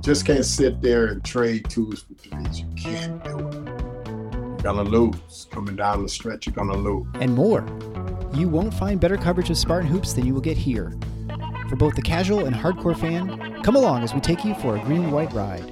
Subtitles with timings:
[0.00, 2.60] just can't sit there and trade twos for threes.
[2.60, 3.54] You can't do it.
[3.54, 5.46] You're gonna lose.
[5.50, 7.06] Coming down the stretch, you're gonna lose.
[7.14, 7.66] And more.
[8.32, 10.96] You won't find better coverage of Spartan hoops than you will get here.
[11.68, 14.80] For both the casual and hardcore fan, come along as we take you for a
[14.80, 15.70] green and white ride.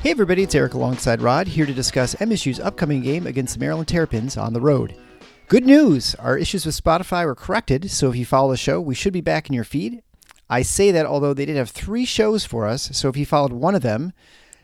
[0.00, 3.88] Hey everybody, it's Eric alongside Rod, here to discuss MSU's upcoming game against the Maryland
[3.88, 4.94] Terrapins on the road.
[5.48, 6.14] Good news!
[6.16, 9.20] Our issues with Spotify were corrected, so if you follow the show, we should be
[9.20, 10.02] back in your feed
[10.48, 13.52] I say that although they did have three shows for us, so if you followed
[13.52, 14.12] one of them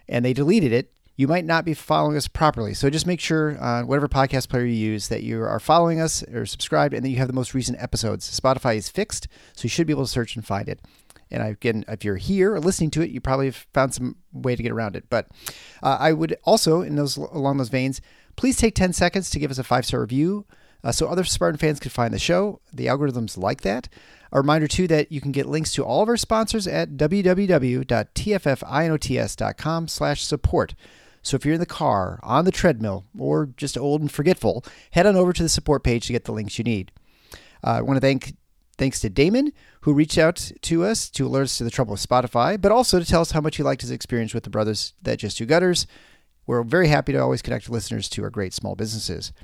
[0.08, 2.72] and they deleted it, you might not be following us properly.
[2.72, 6.22] So just make sure on whatever podcast player you use that you are following us
[6.22, 8.40] or subscribed and that you have the most recent episodes.
[8.40, 10.80] Spotify is fixed, so you should be able to search and find it.
[11.30, 14.56] And again, if you're here or listening to it, you probably have found some way
[14.56, 15.04] to get around it.
[15.10, 15.28] But
[15.82, 18.00] uh, I would also, in those along those veins,
[18.36, 20.46] please take 10 seconds to give us a five star review
[20.82, 22.60] uh, so other Spartan fans could find the show.
[22.72, 23.88] The algorithms like that.
[24.32, 29.88] A reminder, too, that you can get links to all of our sponsors at www.tffinots.com
[29.88, 30.74] slash support.
[31.22, 35.06] So if you're in the car, on the treadmill, or just old and forgetful, head
[35.06, 36.92] on over to the support page to get the links you need.
[37.62, 38.34] Uh, I want to thank
[38.78, 42.06] thanks to Damon, who reached out to us to alert us to the trouble with
[42.06, 44.94] Spotify, but also to tell us how much he liked his experience with the brothers
[45.02, 45.86] that just do gutters.
[46.46, 49.34] We're very happy to always connect listeners to our great small businesses.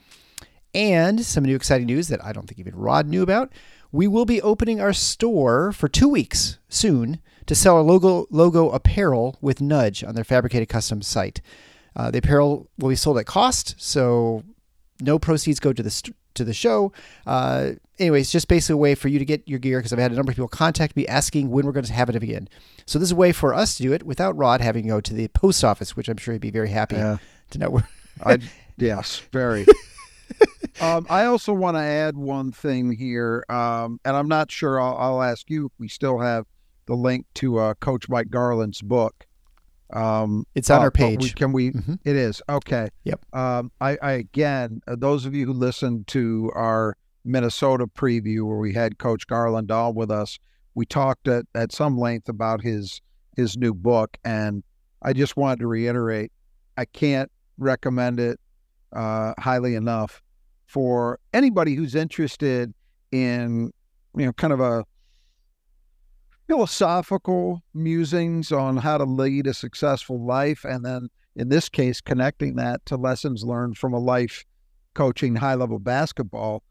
[0.76, 3.50] And some new exciting news that I don't think even Rod knew about
[3.92, 8.68] we will be opening our store for two weeks soon to sell our logo logo
[8.70, 11.40] apparel with Nudge on their fabricated custom site.
[11.96, 14.42] Uh, the apparel will be sold at cost, so
[15.00, 16.92] no proceeds go to the st- to the show.
[17.26, 20.12] Uh, anyways, just basically a way for you to get your gear because I've had
[20.12, 22.50] a number of people contact me asking when we're going to have it again.
[22.84, 25.00] So this is a way for us to do it without Rod having to go
[25.00, 26.96] to the post office, which I'm sure he'd be very happy
[27.52, 27.80] to know.
[28.22, 28.40] I
[28.76, 29.64] yes, very.
[30.80, 34.80] Um, I also want to add one thing here, um, and I'm not sure.
[34.80, 36.46] I'll, I'll, ask you if we still have
[36.86, 39.26] the link to uh, Coach Mike Garland's book.
[39.92, 41.22] Um, it's on uh, our page.
[41.22, 41.70] We, can we?
[41.70, 41.94] Mm-hmm.
[42.04, 42.88] It is okay.
[43.04, 43.24] Yep.
[43.32, 48.58] Um, I, I, again, uh, those of you who listened to our Minnesota preview where
[48.58, 50.38] we had Coach Garland on with us,
[50.74, 53.00] we talked at, at some length about his
[53.36, 54.62] his new book, and
[55.02, 56.32] I just wanted to reiterate,
[56.76, 58.40] I can't recommend it
[58.92, 60.22] uh, highly enough
[60.66, 62.74] for anybody who's interested
[63.12, 63.72] in,
[64.16, 64.84] you know, kind of a
[66.48, 70.64] philosophical musings on how to lead a successful life.
[70.64, 74.44] And then in this case, connecting that to lessons learned from a life
[74.94, 76.62] coaching high level basketball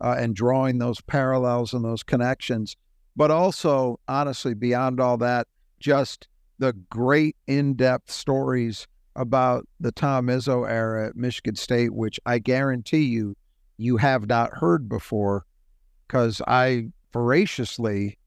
[0.00, 2.76] uh, and drawing those parallels and those connections.
[3.16, 5.46] But also, honestly, beyond all that,
[5.78, 6.28] just
[6.58, 8.86] the great in depth stories
[9.16, 13.36] about the Tom Izzo era at Michigan State, which I guarantee you,
[13.76, 15.44] you have not heard before,
[16.06, 18.18] because I voraciously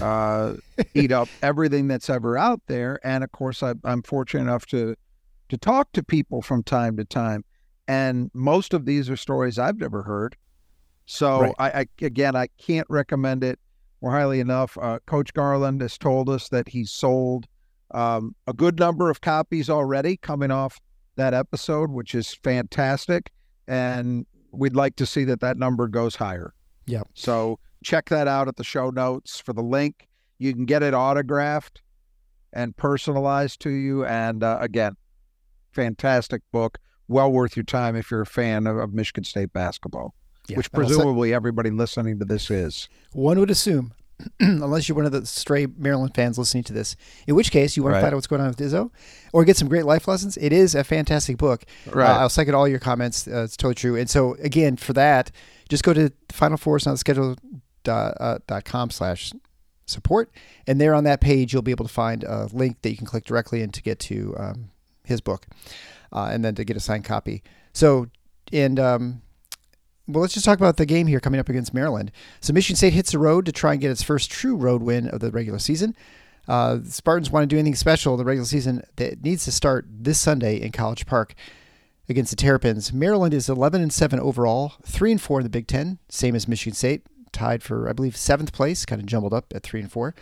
[0.00, 0.54] uh,
[0.94, 2.98] eat up everything that's ever out there.
[3.04, 4.94] And of course, I, I'm fortunate enough to
[5.48, 7.42] to talk to people from time to time,
[7.86, 10.36] and most of these are stories I've never heard.
[11.06, 11.54] So right.
[11.58, 13.58] I, I, again, I can't recommend it
[14.02, 14.76] more highly enough.
[14.80, 17.46] Uh, Coach Garland has told us that he's sold
[17.92, 20.78] um, a good number of copies already coming off
[21.16, 23.30] that episode, which is fantastic.
[23.66, 26.54] And we'd like to see that that number goes higher.
[26.86, 27.02] Yeah.
[27.14, 30.08] So check that out at the show notes for the link.
[30.38, 31.82] You can get it autographed
[32.52, 34.04] and personalized to you.
[34.04, 34.96] And uh, again,
[35.72, 36.78] fantastic book.
[37.08, 40.14] Well worth your time if you're a fan of, of Michigan State basketball,
[40.46, 42.88] yeah, which presumably everybody listening to this is.
[43.12, 43.92] One would assume.
[44.40, 46.96] unless you're one of the stray Maryland fans listening to this.
[47.26, 48.00] In which case, you want right.
[48.00, 48.90] to find out what's going on with Izzo,
[49.32, 50.36] or get some great life lessons.
[50.36, 51.64] It is a fantastic book.
[51.86, 52.08] Right.
[52.08, 53.28] Uh, I'll second all your comments.
[53.28, 53.96] Uh, it's totally true.
[53.96, 55.30] And so again, for that,
[55.68, 57.36] just go to Final Four not schedule
[57.84, 59.32] dot, uh, dot com slash
[59.86, 60.30] support,
[60.66, 63.06] and there on that page you'll be able to find a link that you can
[63.06, 64.70] click directly in to get to um,
[65.04, 65.46] his book,
[66.12, 67.42] uh, and then to get a signed copy.
[67.72, 68.08] So
[68.52, 69.22] and um,
[70.08, 72.10] well, let's just talk about the game here coming up against Maryland.
[72.40, 75.06] So Michigan State hits the road to try and get its first true road win
[75.06, 75.94] of the regular season.
[76.48, 79.52] Uh, the Spartans want to do anything special in the regular season that needs to
[79.52, 81.34] start this Sunday in College Park
[82.08, 82.90] against the Terrapins.
[82.90, 86.48] Maryland is 11 and 7 overall, 3 and 4 in the Big 10, same as
[86.48, 87.02] Michigan State,
[87.32, 90.14] tied for I believe 7th place, kind of jumbled up at 3 and 4.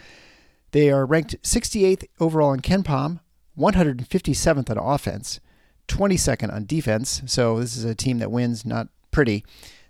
[0.73, 3.21] They are ranked 68th overall in KenPom,
[3.57, 5.39] 157th on offense,
[5.87, 7.23] 22nd on defense.
[7.27, 9.45] So this is a team that wins not pretty.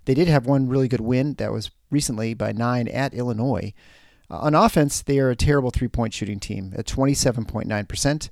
[0.07, 3.73] They did have one really good win that was recently by 9 at Illinois.
[4.31, 8.29] Uh, on offense, they are a terrible three-point shooting team at 27.9%.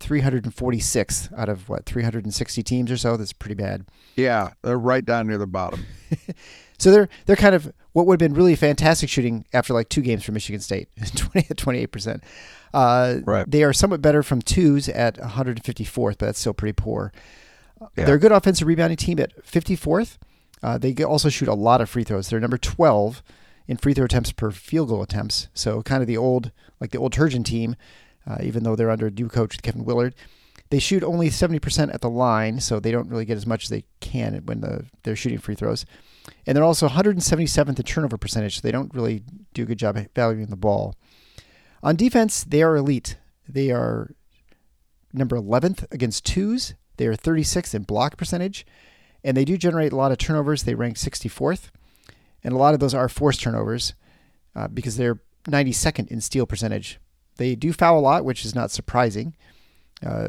[0.00, 3.16] 346 out of what 360 teams or so.
[3.16, 3.86] That's pretty bad.
[4.16, 5.86] Yeah, they're right down near the bottom.
[6.78, 10.02] so they're they're kind of what would have been really fantastic shooting after like two
[10.02, 12.24] games for Michigan State, 20 at 28 percent.
[12.74, 13.48] Uh, right.
[13.48, 17.12] They are somewhat better from twos at 154th, but that's still pretty poor.
[17.96, 18.04] Yeah.
[18.04, 20.18] They're a good offensive rebounding team at 54th.
[20.64, 22.30] Uh, they also shoot a lot of free throws.
[22.30, 23.22] They're number 12
[23.68, 25.48] in free throw attempts per field goal attempts.
[25.52, 27.76] So kind of the old, like the old Turgeon team,
[28.26, 30.14] uh, even though they're under new coach Kevin Willard.
[30.70, 33.68] They shoot only 70% at the line, so they don't really get as much as
[33.68, 35.84] they can when the, they're shooting free throws.
[36.46, 39.22] And they're also 177th in turnover percentage, so they don't really
[39.52, 40.94] do a good job valuing the ball.
[41.82, 43.18] On defense, they are elite.
[43.46, 44.14] They are
[45.12, 46.72] number 11th against twos.
[46.96, 48.64] They are 36th in block percentage,
[49.24, 50.62] and they do generate a lot of turnovers.
[50.62, 51.70] They rank 64th,
[52.44, 53.94] and a lot of those are forced turnovers
[54.54, 57.00] uh, because they're 92nd in steal percentage.
[57.36, 59.34] They do foul a lot, which is not surprising
[60.06, 60.28] uh,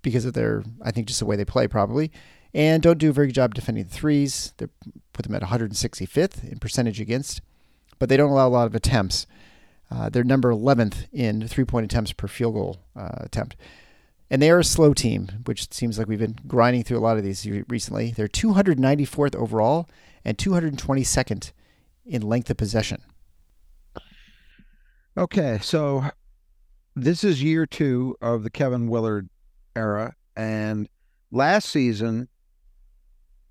[0.00, 2.10] because of their, I think, just the way they play probably,
[2.54, 4.52] and don't do a very good job defending the threes.
[4.56, 4.66] They
[5.12, 7.42] put them at 165th in percentage against,
[7.98, 9.26] but they don't allow a lot of attempts.
[9.90, 13.56] Uh, they're number 11th in three point attempts per field goal uh, attempt.
[14.32, 17.18] And they are a slow team, which seems like we've been grinding through a lot
[17.18, 18.12] of these recently.
[18.12, 19.90] They're 294th overall
[20.24, 21.52] and 222nd
[22.06, 23.02] in length of possession.
[25.18, 26.04] Okay, so
[26.96, 29.28] this is year two of the Kevin Willard
[29.76, 30.88] era, and
[31.30, 32.28] last season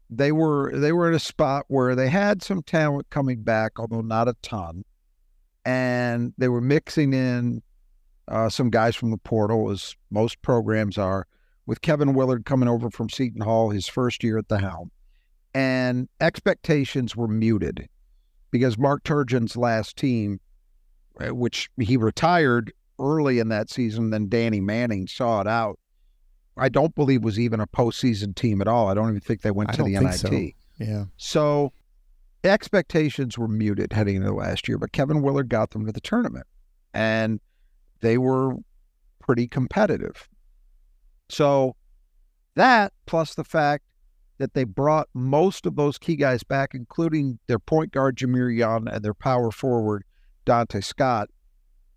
[0.09, 4.01] they were they were at a spot where they had some talent coming back, although
[4.01, 4.83] not a ton,
[5.63, 7.61] and they were mixing in
[8.31, 11.27] uh, some guys from the portal, as most programs are,
[11.65, 14.91] with Kevin Willard coming over from Seton Hall his first year at the helm,
[15.53, 17.87] and expectations were muted
[18.49, 20.39] because Mark Turgeon's last team,
[21.19, 25.79] uh, which he retired early in that season then Danny Manning saw it out.
[26.57, 28.87] I don't believe was even a postseason team at all.
[28.87, 30.17] I don't even think they went to the NIT.
[30.17, 30.29] So.
[30.79, 31.05] Yeah.
[31.17, 31.73] So
[32.43, 36.45] expectations were muted heading into last year, but Kevin Willard got them to the tournament
[36.93, 37.39] and
[38.01, 38.55] they were
[39.19, 40.27] pretty competitive.
[41.29, 41.75] So
[42.55, 43.85] that plus the fact
[44.37, 48.87] that they brought most of those key guys back, including their point guard Jahmir Young
[48.87, 50.03] and their power forward
[50.45, 51.29] Donta Scott,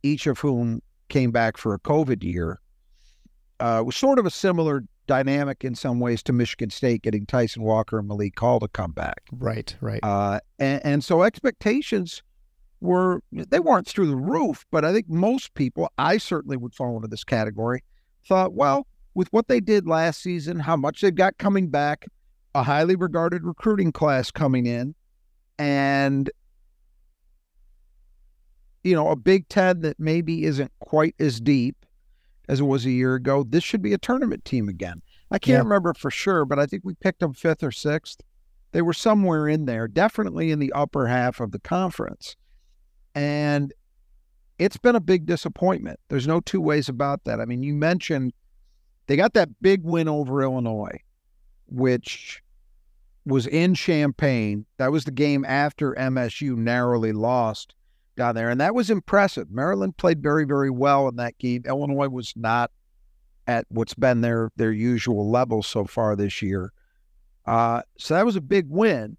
[0.02, 2.60] each of whom came back for a COVID year.
[3.60, 7.62] Uh, was sort of a similar dynamic in some ways to Michigan State getting Tyson
[7.62, 9.22] Walker and Malik Hall to come back.
[9.32, 10.00] Right, right.
[10.02, 12.22] Uh, and, and so expectations
[12.84, 16.96] were they weren't through the roof, but I think most people, I certainly would fall
[16.96, 17.82] into this category,
[18.26, 22.06] thought, well, with what they did last season, how much they've got coming back,
[22.54, 24.94] a highly regarded recruiting class coming in,
[25.58, 26.30] and
[28.82, 31.84] you know, a Big Ten that maybe isn't quite as deep
[32.48, 35.00] as it was a year ago, this should be a tournament team again.
[35.30, 35.62] I can't yeah.
[35.62, 38.20] remember for sure, but I think we picked them fifth or sixth.
[38.72, 42.36] They were somewhere in there, definitely in the upper half of the conference.
[43.14, 43.72] And
[44.58, 46.00] it's been a big disappointment.
[46.08, 47.40] There's no two ways about that.
[47.40, 48.32] I mean, you mentioned
[49.06, 51.00] they got that big win over Illinois,
[51.66, 52.42] which
[53.26, 54.66] was in Champaign.
[54.78, 57.74] That was the game after MSU narrowly lost
[58.16, 59.50] down there, and that was impressive.
[59.50, 61.62] Maryland played very, very well in that game.
[61.66, 62.70] Illinois was not
[63.46, 66.72] at what's been their their usual level so far this year.
[67.46, 69.16] Uh, so that was a big win,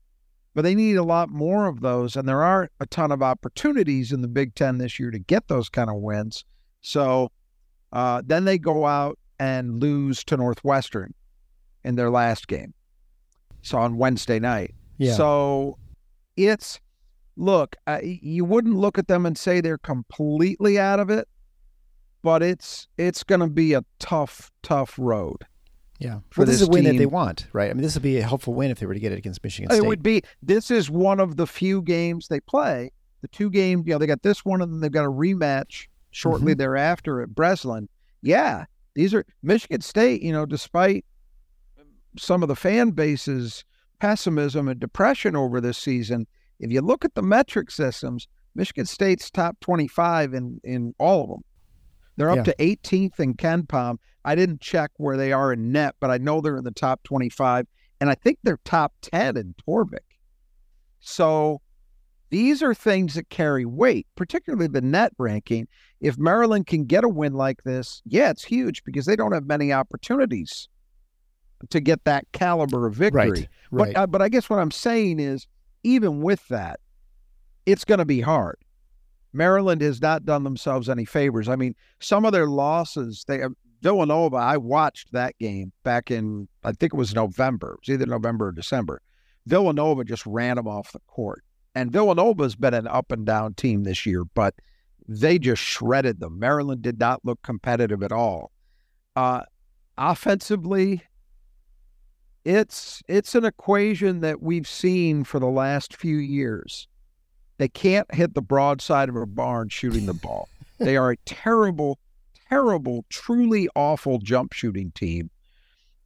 [0.55, 4.11] but they need a lot more of those, and there are a ton of opportunities
[4.11, 6.45] in the Big Ten this year to get those kind of wins.
[6.81, 7.29] So
[7.91, 11.13] uh, then they go out and lose to Northwestern
[11.83, 12.73] in their last game.
[13.61, 14.73] So on Wednesday night.
[14.97, 15.15] Yeah.
[15.15, 15.77] So
[16.37, 16.79] it's
[17.35, 21.27] look, uh, you wouldn't look at them and say they're completely out of it,
[22.21, 25.43] but it's it's going to be a tough, tough road.
[25.99, 27.69] Yeah, well, this, this is a win that they want, right?
[27.69, 29.43] I mean, this would be a helpful win if they were to get it against
[29.43, 29.77] Michigan State.
[29.77, 30.23] It would be.
[30.41, 32.91] This is one of the few games they play.
[33.21, 35.87] The two games, you know, they got this one, and then they've got a rematch
[36.11, 36.59] shortly mm-hmm.
[36.59, 37.87] thereafter at Breslin.
[38.21, 40.21] Yeah, these are Michigan State.
[40.21, 41.05] You know, despite
[42.17, 43.63] some of the fan base's
[43.99, 46.27] pessimism and depression over this season,
[46.59, 51.29] if you look at the metric systems, Michigan State's top 25 in, in all of
[51.29, 51.43] them.
[52.17, 52.43] They're up Yeah.
[52.43, 53.97] to 18th in KenPom.
[54.23, 57.03] I didn't check where they are in net, but I know they're in the top
[57.03, 57.67] 25,
[58.01, 59.99] and I think they're top 10 in Torvik.
[60.99, 61.61] So
[62.29, 65.67] these are things that carry weight, particularly the net ranking.
[66.01, 69.45] If Maryland can get a win like this, yeah, it's huge because they don't have
[69.45, 70.67] many opportunities
[71.69, 73.29] to get that caliber of victory.
[73.29, 73.47] Right.
[73.71, 73.93] Right.
[73.93, 75.47] But, uh, but I guess what I'm saying is,
[75.83, 76.79] even with that,
[77.65, 78.57] it's going to be hard.
[79.35, 81.49] Maryland has not done themselves any favors.
[81.49, 83.43] I mean, some of their losses, they
[83.81, 84.37] Villanova.
[84.37, 87.73] I watched that game back in, I think it was November.
[87.73, 89.01] It was either November or December.
[89.45, 91.43] Villanova just ran them off the court,
[91.75, 94.55] and Villanova's been an up and down team this year, but
[95.07, 96.39] they just shredded them.
[96.39, 98.51] Maryland did not look competitive at all.
[99.15, 99.41] Uh,
[99.97, 101.03] offensively,
[102.43, 106.87] it's it's an equation that we've seen for the last few years.
[107.57, 110.49] They can't hit the broadside of a barn shooting the ball.
[110.77, 111.99] they are a terrible,
[112.49, 115.29] terrible, truly awful jump shooting team,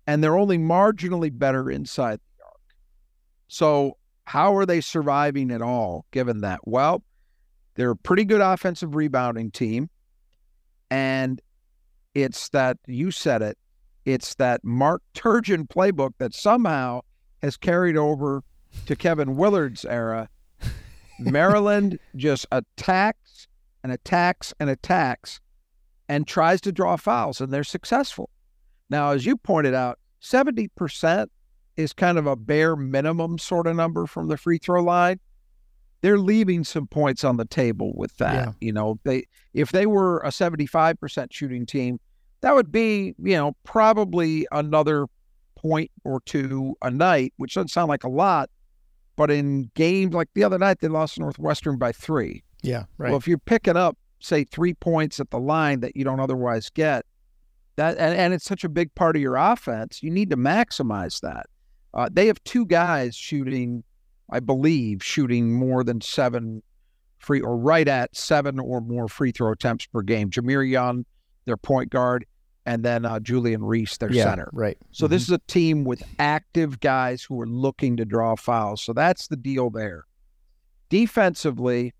[0.05, 2.61] and they're only marginally better inside the arc.
[3.47, 6.05] So how are they surviving at all?
[6.11, 7.03] Given that, well,
[7.75, 9.89] they're a pretty good offensive rebounding team,
[10.91, 11.41] and
[12.13, 13.57] it's that you said it
[14.05, 17.01] it's that Mark Turgeon playbook that somehow
[17.41, 18.43] has carried over
[18.85, 20.29] to Kevin Willard's era.
[21.19, 23.47] Maryland just attacks
[23.83, 25.39] and attacks and attacks
[26.07, 28.29] and tries to draw fouls, and they're successful.
[28.89, 31.27] Now, as you pointed out, 70%
[31.77, 35.19] is kind of a bare minimum sort of number from the free throw line.
[36.01, 38.47] They're leaving some points on the table with that.
[38.47, 38.53] Yeah.
[38.59, 41.99] You know, they if they were a 75% shooting team,
[42.41, 45.07] that would be, you know, probably another
[45.55, 48.49] point or two a night, which doesn't sound like a lot.
[49.19, 52.41] But in games like the other night, they lost Northwestern by three.
[52.61, 52.85] yeah.
[52.97, 53.09] Right.
[53.09, 56.69] Well, if you're picking up, say, three points at the line that you don't otherwise
[56.69, 57.05] get,
[57.75, 61.19] that and, and it's such a big part of your offense, you need to maximize
[61.19, 61.47] that.
[61.93, 63.83] Uh, they have two guys shooting,
[64.29, 66.63] I believe, shooting more than seven
[67.17, 70.29] free or right at seven or more free throw attempts per game.
[70.29, 71.05] Jahmir Young,
[71.43, 72.25] their point guard,
[72.69, 74.25] and then uh, Julian Reese, their yeah.
[74.25, 74.47] center.
[74.53, 74.77] Right.
[74.91, 78.83] So this is a team with active guys who are looking to draw fouls.
[78.83, 80.05] So that's the deal there.
[80.89, 81.95] Defensively,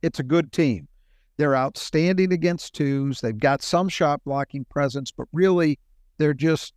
[0.00, 0.88] it's a good team.
[1.36, 3.20] They're outstanding against twos.
[3.20, 5.78] They've got some shot blocking presence, but really
[6.16, 6.72] they're just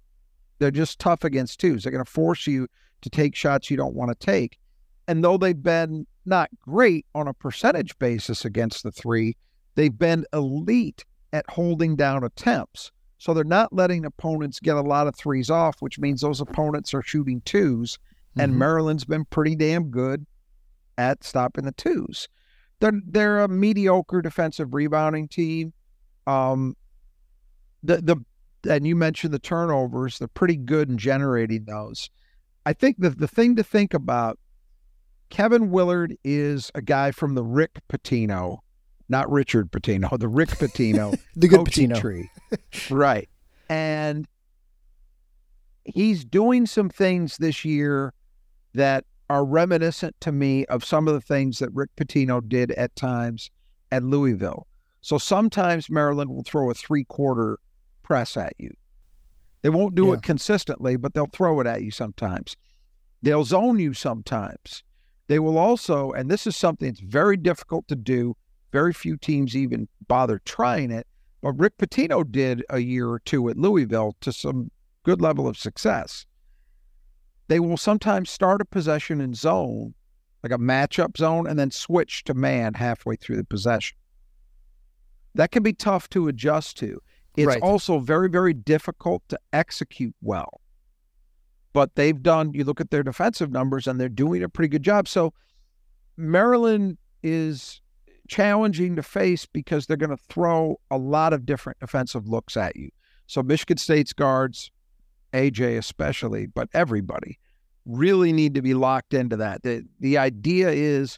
[0.59, 1.83] they're just tough against twos.
[1.83, 2.67] They're going to force you
[3.03, 4.59] to take shots you don't want to take.
[5.07, 9.37] And though they've been not great on a percentage basis against the three,
[9.75, 12.91] they've been elite at holding down attempts.
[13.17, 16.93] So they're not letting opponents get a lot of threes off, which means those opponents
[16.93, 17.97] are shooting 2s
[18.39, 18.57] And Mhm.
[18.57, 20.25] Maryland's been pretty damn good
[20.99, 22.27] at stopping the twos.
[22.79, 25.73] They're they're a mediocre defensive rebounding team.
[26.27, 26.75] Um,
[27.81, 28.17] the the
[28.71, 30.19] and you mentioned the turnovers.
[30.19, 32.11] They're pretty good in generating those.
[32.65, 34.37] I think the the thing to think about.
[35.29, 38.59] Kevin Willard is a guy from the Rick Pitino,
[39.09, 41.99] not Richard Pitino, the Rick Pitino, the good Pitino.
[41.99, 42.29] tree.
[42.89, 43.29] right.
[43.69, 44.27] And
[45.83, 48.13] he's doing some things this year
[48.73, 52.95] that are reminiscent to me of some of the things that Rick Pitino did at
[52.95, 53.49] times
[53.91, 54.67] at Louisville.
[55.01, 57.59] So sometimes Maryland will throw a three quarter
[58.03, 58.71] press at you.
[59.61, 60.13] They won't do Yeah.
[60.13, 62.55] it consistently, but they'll throw it at you sometimes.
[63.21, 64.83] They'll zone you sometimes.
[65.27, 68.35] They will also, and this is something that's very difficult to do.
[68.71, 71.07] Very few teams even bother trying it.
[71.41, 74.71] But Rick Pitino did a year or two at Louisville to some
[75.03, 76.25] good level of success.
[77.47, 79.93] They will sometimes start a possession in zone,
[80.43, 83.97] like a matchup zone, and then switch to man halfway through the possession.
[85.35, 86.99] That can be tough to adjust to.
[87.37, 87.61] It's Right.
[87.61, 90.59] also very, very difficult to execute well.
[91.71, 94.83] But they've done, you look at their defensive numbers, and they're doing a pretty good
[94.83, 95.07] job.
[95.07, 95.33] So
[96.17, 97.81] Maryland is
[98.27, 102.75] challenging to face because they're going to throw a lot of different defensive looks at
[102.75, 102.89] you.
[103.25, 104.71] So Michigan State's guards,
[105.33, 107.39] AJ especially, but everybody
[107.85, 109.63] really need to be locked into that.
[109.63, 111.17] The the idea is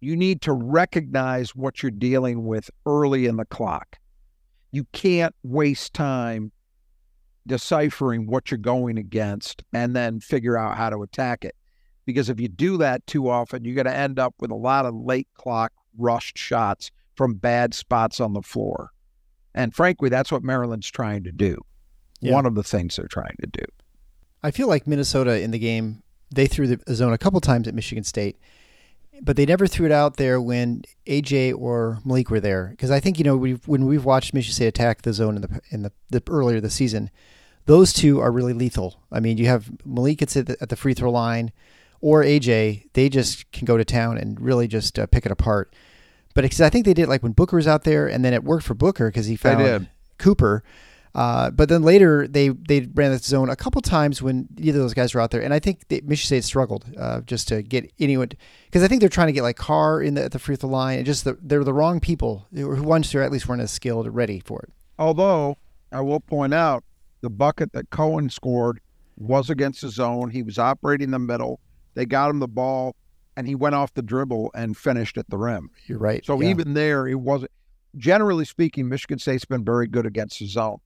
[0.00, 3.98] you need to recognize what you're dealing with early in the clock.
[4.72, 6.52] You can't waste time
[7.46, 11.54] deciphering what you're going against and then figure out how to attack it.
[12.06, 14.86] Because if you do that too often, you're going to end up with a lot
[14.86, 18.90] of late clock rushed shots from bad spots on the floor.
[19.54, 21.58] And frankly, that's what Maryland's trying to do.
[22.20, 22.32] Yeah.
[22.32, 23.64] One of the things they're trying to do.
[24.42, 26.02] I feel like Minnesota in the game,
[26.34, 28.36] they threw the zone a couple times at Michigan State.
[29.22, 32.68] but they never threw it out there when AJ or Malik were there.
[32.70, 35.42] Because I think you know we've, when we've watched Michigan State attack the zone in
[35.42, 37.10] the in the, the earlier the season,
[37.66, 39.02] those two are really lethal.
[39.12, 41.52] I mean, you have Malik at the, at the free throw line,
[42.00, 45.74] or AJ, they just can go to town and really just uh, pick it apart.
[46.34, 48.44] But because I think they did like when Booker was out there, and then it
[48.44, 49.60] worked for Booker because he found.
[50.18, 50.62] Cooper.
[51.12, 54.84] Uh, but then later they they ran this zone a couple times when either of
[54.84, 57.92] those guys were out there, and I think Michigan State struggled uh, just to get
[57.98, 58.28] anyone
[58.66, 60.70] because I think they're trying to get like Carr in the, at the free throw
[60.70, 63.72] line, and just the, they're the wrong people who ones who at least weren't as
[63.72, 64.72] skilled or ready for it.
[65.00, 65.56] Although
[65.90, 66.84] I will point out
[67.22, 68.80] the bucket that Coen scored
[69.16, 70.30] was against the zone.
[70.30, 71.58] He was operating the middle.
[71.94, 72.96] They got him the ball,
[73.36, 75.70] and he went off the dribble and finished at the rim.
[75.86, 76.24] You're right.
[76.24, 76.48] So yeah.
[76.48, 77.50] even there, it wasn't.
[77.96, 80.78] Generally speaking, Michigan State's been very good against the zone.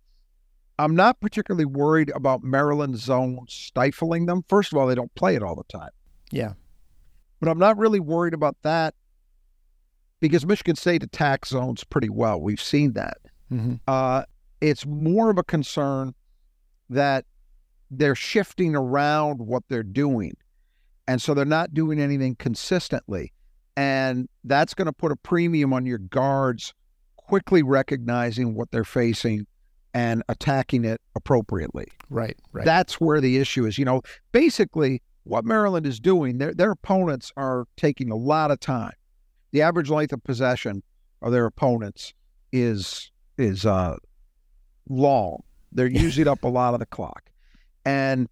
[0.79, 4.43] I'm not particularly worried about Maryland's zone stifling them.
[4.49, 5.91] First of all, they don't play it all the time.
[6.33, 6.55] yeah,
[7.41, 8.95] But I'm not really worried about that
[10.21, 12.41] because Michigan State attacks zones pretty well.
[12.41, 13.19] We've seen that.
[13.51, 14.25] hmm Uh,
[14.61, 16.15] it's more of a concern
[16.89, 17.27] that
[17.91, 20.33] they're shifting around what they're doing.
[21.07, 23.33] And so they're not doing anything consistently.
[23.77, 26.73] And that's going to put a premium on your guards
[27.17, 29.47] quickly recognizing what they're facing
[29.93, 31.87] and attacking it appropriately.
[32.11, 32.65] right, right.
[32.65, 33.79] That's where the issue is.
[33.79, 38.61] You know, basically what Maryland is doing, their their opponents are taking a lot of
[38.61, 38.93] time.
[39.53, 40.83] The average length of possession
[41.23, 42.13] of their opponents
[42.53, 43.97] is is uh
[44.89, 45.43] long.
[45.73, 47.31] They're using up a lot of the clock.
[47.85, 48.29] And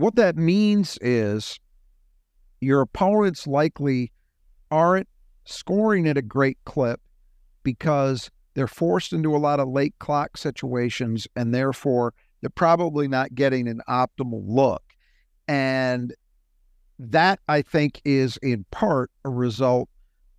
[0.00, 1.58] what that means is
[2.60, 4.12] your opponents likely
[4.70, 5.08] aren't
[5.44, 7.00] scoring at a great clip
[7.62, 13.34] because they're forced into a lot of late clock situations and therefore they're probably not
[13.34, 14.82] getting an optimal look.
[15.46, 16.14] And
[16.98, 19.88] that I think is in part a result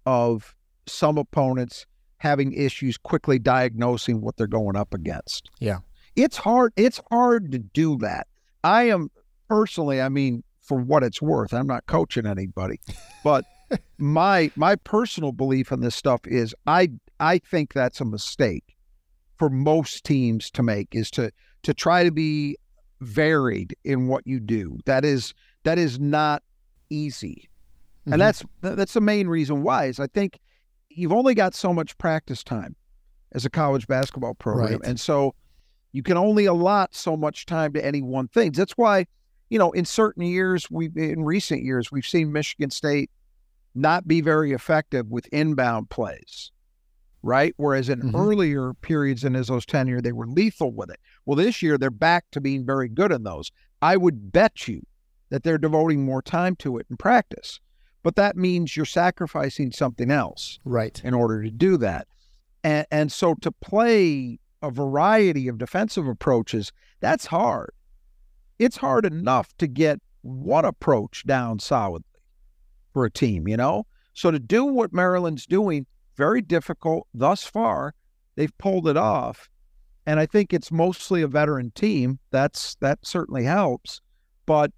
[0.05, 0.55] of
[0.88, 1.86] some opponents
[2.17, 5.49] having issues quickly diagnosing what they're going up against.
[5.60, 5.79] Yeah.
[6.15, 8.27] It's hard it's hard to do that.
[8.63, 9.10] I am
[9.47, 12.79] personally, I mean, for what it's worth, I'm not coaching anybody,
[13.23, 13.45] but
[13.97, 18.75] my my personal belief in this stuff is I I think that's a mistake
[19.38, 21.31] for most teams to make is to
[21.63, 22.57] to try to be
[23.01, 24.79] varied in what you do.
[24.86, 25.33] That is
[25.63, 26.43] that is not
[26.89, 27.49] easy.
[28.07, 28.13] Mhm.
[28.13, 30.39] And that's that's the main reason why is I think
[30.89, 32.75] you've only got so much practice time
[33.33, 34.79] as a college basketball program.
[34.79, 34.89] Right.
[34.89, 35.36] And so
[35.91, 38.51] you can only allot so much time to any one thing.
[38.51, 39.05] That's why,
[39.49, 43.10] you know, in certain years we in recent years we've seen Michigan State
[43.75, 46.51] not be very effective with inbound plays.
[47.23, 47.53] Right.
[47.57, 48.15] Whereas in Mhm.
[48.15, 50.99] earlier periods in Izzo's tenure, they were lethal with it.
[51.25, 53.51] Well, this year they're back to being very good in those.
[53.81, 54.86] I would bet you
[55.29, 57.60] that they're devoting more time to it in practice.
[58.03, 61.01] But that means you're sacrificing something else right.
[61.03, 62.07] in order to do that.
[62.63, 67.71] And, and so to play a variety of defensive approaches, that's hard.
[68.59, 72.05] It's hard enough to get one approach down solidly
[72.93, 73.85] for a team, you know?
[74.13, 77.93] So to do what Maryland's doing, very difficult thus far.
[78.35, 79.47] They've pulled it off.
[80.05, 82.19] And I think it's mostly a veteran team.
[82.31, 84.01] That's that certainly helps.
[84.45, 84.71] But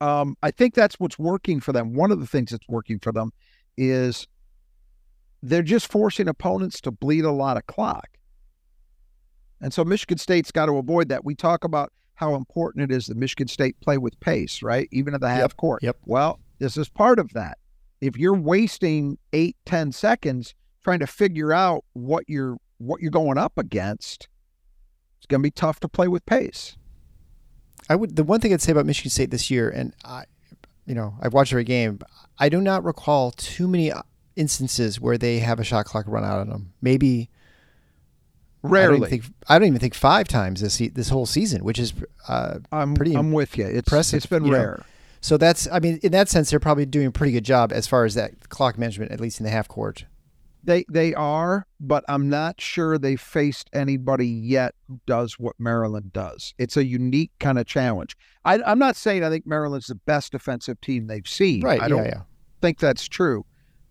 [0.00, 1.94] um, I think that's what's working for them.
[1.94, 3.30] One of the things that's working for them
[3.76, 4.26] is
[5.42, 8.08] they're just forcing opponents to bleed a lot of clock.
[9.60, 11.24] And so Michigan State's got to avoid that.
[11.24, 14.88] We talk about how important it is that Michigan State play with pace, right?
[14.92, 15.82] Even at the half court.
[15.82, 15.96] yep.
[16.04, 17.58] Well, this is part of that.
[18.00, 23.38] If you're wasting eight, ten seconds trying to figure out what you're what you're going
[23.38, 24.28] up against,
[25.18, 26.76] it's gonna be tough to play with pace.
[27.88, 28.16] I would.
[28.16, 30.24] The one thing I'd say about Michigan State this year, and I,
[30.86, 31.98] you know, I've watched every game.
[32.38, 33.92] I do not recall too many
[34.36, 36.72] instances where they have a shot clock run out on them.
[36.80, 37.30] Maybe
[38.64, 39.10] I don't Rarely.
[39.10, 41.92] think, I don't even think five times this this whole season, which is
[42.28, 43.66] uh, I'm pretty I'm with you.
[43.66, 44.58] It's impressive, it's been you know.
[44.58, 44.86] rare.
[45.20, 45.36] so.
[45.36, 48.04] That's I mean, in that sense, they're probably doing a pretty good job as far
[48.04, 50.06] as that clock management, at least in the half court.
[50.62, 56.14] They they are, but I'm not sure they faced anybody yet who does what Maryland
[56.14, 56.54] does.
[56.56, 58.16] It's a unique kind of challenge.
[58.46, 61.60] I, I'm not saying I think Maryland's the best defensive team they've seen.
[61.60, 61.80] Right?
[61.80, 62.22] I yeah, don't yeah.
[62.62, 63.44] think that's true.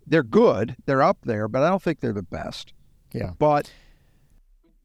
[0.08, 0.76] They're good.
[0.88, 2.74] They're up there, but I don't think they're the best.
[3.14, 3.34] Yeah.
[3.38, 3.72] But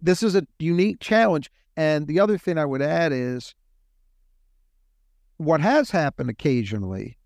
[0.00, 1.50] this is a unique challenge.
[1.76, 3.54] And the other thing I would add is
[5.36, 7.16] what has happened occasionally,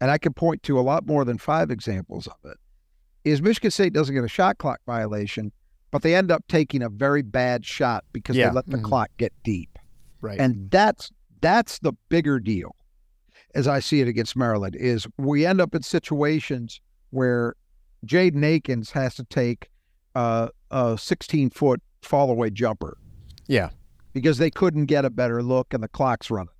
[0.00, 2.58] and I can point to a lot more than five examples of it,
[3.24, 5.50] is Michigan State doesn't get a shot clock violation,
[5.90, 8.48] but they end up taking a very bad shot because Yeah.
[8.48, 8.84] they let the Mhm.
[8.84, 9.78] clock get deep.
[10.20, 10.38] Right.
[10.38, 11.10] And that's
[11.40, 12.74] that's the bigger deal.
[13.54, 17.54] as I see it against Maryland, is we end up in situations where
[18.04, 19.68] Jaden Akins has to take
[20.16, 22.96] uh, a 16 foot fall away jumper.
[23.46, 23.70] Yeah.
[24.12, 26.54] Because they couldn't get a better look and the clock's running.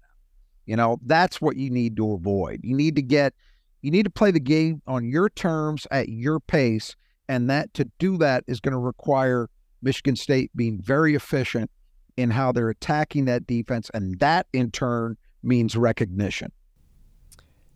[0.67, 2.61] You know, that's what you need to avoid.
[2.63, 3.35] You need to get,
[3.83, 6.97] you need to play the game on your terms at your pace.
[7.29, 9.49] And that to do that is going to require
[9.83, 11.71] Michigan State being very efficient
[12.17, 13.91] in how they're attacking that defense.
[13.93, 16.51] And that in turn means recognition.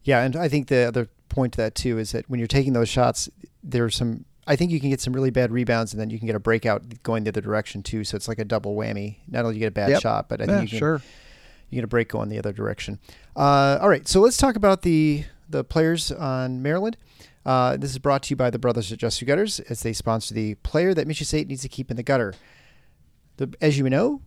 [0.03, 0.23] Yeah.
[0.23, 2.89] And I think the other point to that too is that when you're taking those
[2.89, 3.29] shots,
[3.63, 6.27] there's some I think you can get some really bad rebounds and then you can
[6.27, 8.03] get a breakout going the other direction too.
[8.03, 9.19] So it's like a double whammy.
[9.29, 10.01] Not only you get a bad Yep.
[10.03, 11.03] shot, but I Yeah, think you can sure.
[11.71, 12.99] you get a break going the other direction.
[13.37, 16.97] Uh, all right, so let's talk about the the players on Maryland.
[17.47, 19.93] Uh, this is brought to you by the Brothers That Just Do Gutters as they
[19.95, 22.35] sponsor the player that Michigan State needs to keep in the gutter.
[23.39, 24.21] The, as you know,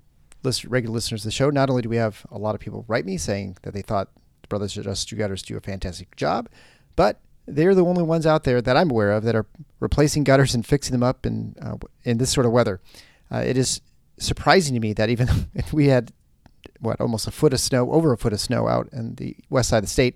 [0.43, 2.85] list, regular listeners of the show, not only do we have a lot of people
[2.87, 4.09] write me saying that they thought
[4.41, 6.49] the Brothers That Just Do Gutters do a fantastic job,
[6.95, 9.45] but they're the only ones out there that I'm aware of that are
[9.79, 12.79] replacing gutters and fixing them up in uh, in this sort of weather.
[13.31, 13.81] Uh, it is
[14.17, 15.27] surprising to me that even
[15.71, 16.11] we had
[16.79, 19.69] what almost a foot of snow, over a foot of snow out in the west
[19.69, 20.15] side of the state,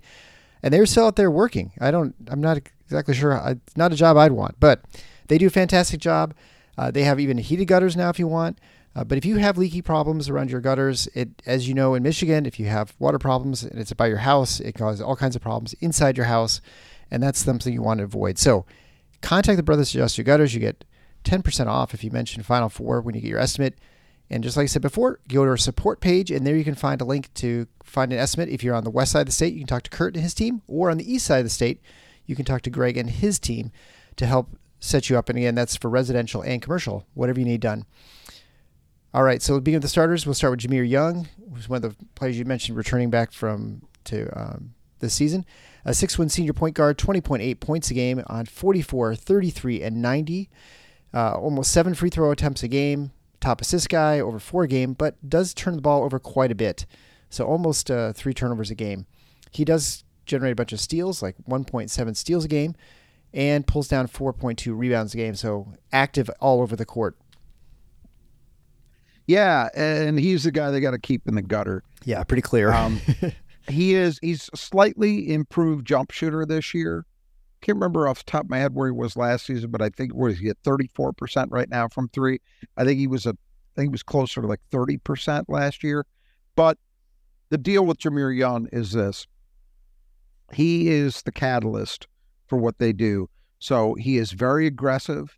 [0.62, 1.72] and they're still out there working.
[1.80, 3.32] I don't, I'm not exactly sure.
[3.34, 4.80] how- It's not a job I'd want, but
[5.28, 6.34] they do a fantastic job.
[6.78, 8.58] Uh, they have even heated gutters now if you want.
[8.94, 12.02] Uh, but if you have leaky problems around your gutters, it, as you know in
[12.02, 15.36] Michigan, if you have water problems and it's by your house, it causes all kinds
[15.36, 16.60] of problems inside your house,
[17.10, 18.38] and that's something you want to avoid.
[18.38, 18.66] So,
[19.22, 20.54] contact the Brothers Adjust Your Gutters.
[20.54, 20.84] You get
[21.24, 23.74] 10% off if you mention Final Four when you get your estimate.
[24.28, 26.74] And just like I said before, go to our support page, and there you can
[26.74, 28.48] find a link to find an estimate.
[28.48, 30.22] If you're on the west side of the state, you can talk to Kurt and
[30.22, 31.80] his team, or on the east side of the state,
[32.26, 33.70] you can talk to Greg and his team
[34.16, 35.28] to help set you up.
[35.28, 37.86] And again, that's for residential and commercial, whatever you need done.
[39.14, 41.96] All right, so beginning with the starters, we'll start with Jahmir Young, who's one of
[41.96, 45.46] the players you mentioned returning back from to um, this season.
[45.86, 50.50] A six-win senior point guard, 20.8 points a game on 44, 33, and 90.
[51.14, 53.12] Uh, almost seven free throw attempts a game.
[53.40, 56.86] Top assist guy over four game, but does turn the ball over quite a bit.
[57.30, 59.06] So almost uh, three turnovers a game.
[59.52, 62.74] He does generate a bunch of steals, like 1.7 steals a game,
[63.32, 65.36] and pulls down 4.2 rebounds a game.
[65.36, 67.16] So active all over the court.
[69.24, 71.84] Yeah, and he's the guy they got to keep in the gutter.
[72.04, 72.72] Yeah, pretty clear.
[72.72, 73.00] Um,
[73.68, 77.04] he is he's slightly improved jump shooter this year.
[77.62, 79.88] Can't remember off the top of my head where he was last season, but I
[79.88, 82.40] think where he at thirty four percent right now from three.
[82.76, 85.82] I think he was a I think he was closer to like thirty percent last
[85.82, 86.06] year.
[86.54, 86.78] But
[87.50, 89.26] the deal with Jahmir Young is this.
[90.52, 92.06] He is the catalyst
[92.46, 93.28] for what they do.
[93.58, 95.36] So he is very aggressive.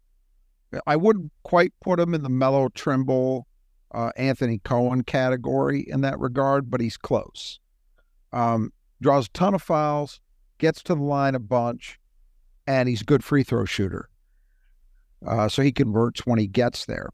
[0.87, 3.47] I wouldn't quite put him in the Melo Trimble,
[3.95, 7.59] uh, Anthony Cowan category in that regard, but he's close
[8.33, 10.21] um, draws a ton of fouls,
[10.59, 11.99] gets to the line a bunch,
[12.67, 14.09] and he's a good free throw shooter.
[15.27, 17.09] Uh, so he converts when he gets there.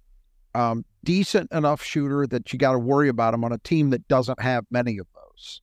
[0.54, 4.06] Um, decent enough shooter that you got to worry about him on a team that
[4.08, 5.60] doesn't have many of those.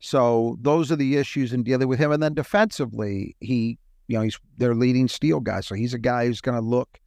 [0.00, 2.12] So those are the issues in dealing with him.
[2.12, 5.60] And then defensively, he, you know, he's their leading steal guy.
[5.60, 6.98] So he's a guy who's going to look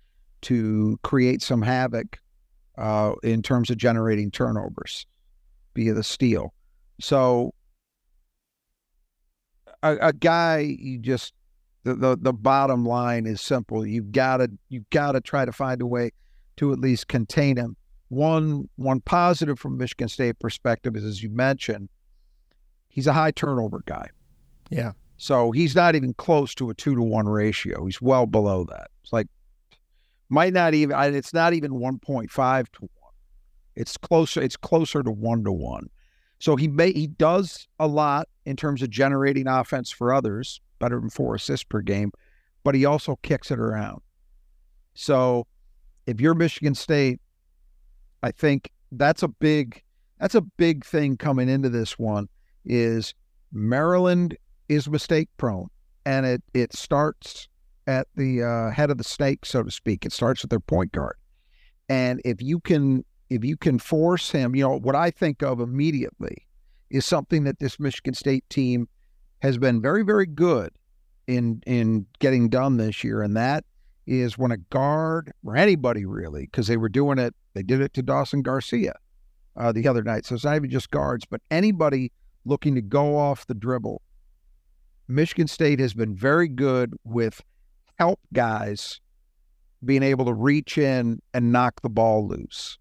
[0.41, 2.19] to create some havoc
[2.77, 5.05] uh, in terms of generating turnovers
[5.75, 6.53] via the steal.
[6.99, 7.53] So
[9.83, 11.33] a, a guy you just
[11.83, 13.85] the, the the bottom line is simple.
[13.85, 16.11] You've got to you've got to try to find a way
[16.57, 17.75] to at least contain him.
[18.09, 21.89] One one positive from Michigan State perspective is as you mentioned,
[22.89, 24.09] he's a high turnover guy.
[24.69, 24.91] yeah.
[25.19, 27.85] So he's not even close to a two to one ratio.
[27.85, 28.91] He's well below that.
[29.03, 29.27] It's like
[30.29, 30.95] might not even.
[31.15, 33.13] It's not even one point five to one.
[33.75, 34.41] It's closer.
[34.41, 35.89] It's closer to one to one.
[36.39, 40.99] So he may he does a lot in terms of generating offense for others, better
[40.99, 42.11] than four assists per game,
[42.63, 44.01] but he also kicks it around.
[44.93, 45.47] So
[46.05, 47.19] if you're Michigan State,
[48.23, 49.83] I think that's a big
[50.19, 52.27] that's a big thing coming into this one
[52.65, 53.13] is
[53.51, 54.37] Maryland
[54.69, 55.67] is mistake prone
[56.05, 57.47] and it it starts
[57.85, 60.91] at the uh, head of the snake so to speak it starts with their point
[60.91, 61.15] guard
[61.89, 65.59] and if you can if you can force him you know what I think of
[65.59, 66.47] immediately
[66.89, 68.87] is something that this Michigan State team
[69.41, 70.71] has been very very good
[71.27, 73.65] in in getting done this year and that
[74.05, 77.93] is when a guard or anybody really because they were doing it they did it
[77.93, 78.93] to Dawson Garcia
[79.55, 82.11] uh, the other night so it's not even just guards but anybody
[82.45, 84.01] looking to go off the dribble
[85.07, 87.41] Michigan State has been very good with
[87.97, 88.99] help guys
[89.83, 92.77] being able to reach in and knock the ball loose.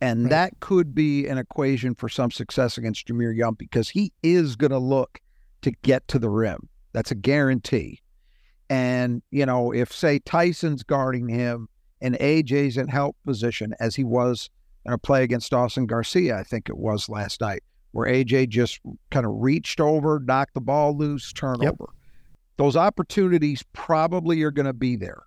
[0.00, 0.30] And Right.
[0.30, 4.70] that could be an equation for some success against Jahmir Young because he is going
[4.70, 5.20] to look
[5.62, 6.68] to get to the rim.
[6.92, 8.00] That's a guarantee.
[8.70, 11.68] And, you know, if, say, Tyson's guarding him
[12.00, 14.50] and AJ's in help position, as he was
[14.84, 18.78] in a play against Dawson Garcia, I think it was last night, where AJ just
[19.10, 21.86] kind of reached over, knocked the ball loose, turnover.
[22.56, 25.22] Those opportunities probably are going to be there.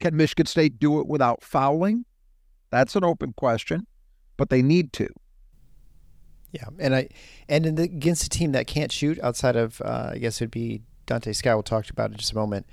[0.00, 2.04] Can Michigan State do it without fouling?
[2.70, 3.86] That's an open question,
[4.36, 5.08] but they need to.
[6.52, 7.08] Yeah, and I
[7.48, 10.50] and in the, against a team that can't shoot outside of uh, I guess it'd
[10.50, 11.56] be Donta Scott.
[11.56, 12.66] We'll talk about in just a moment.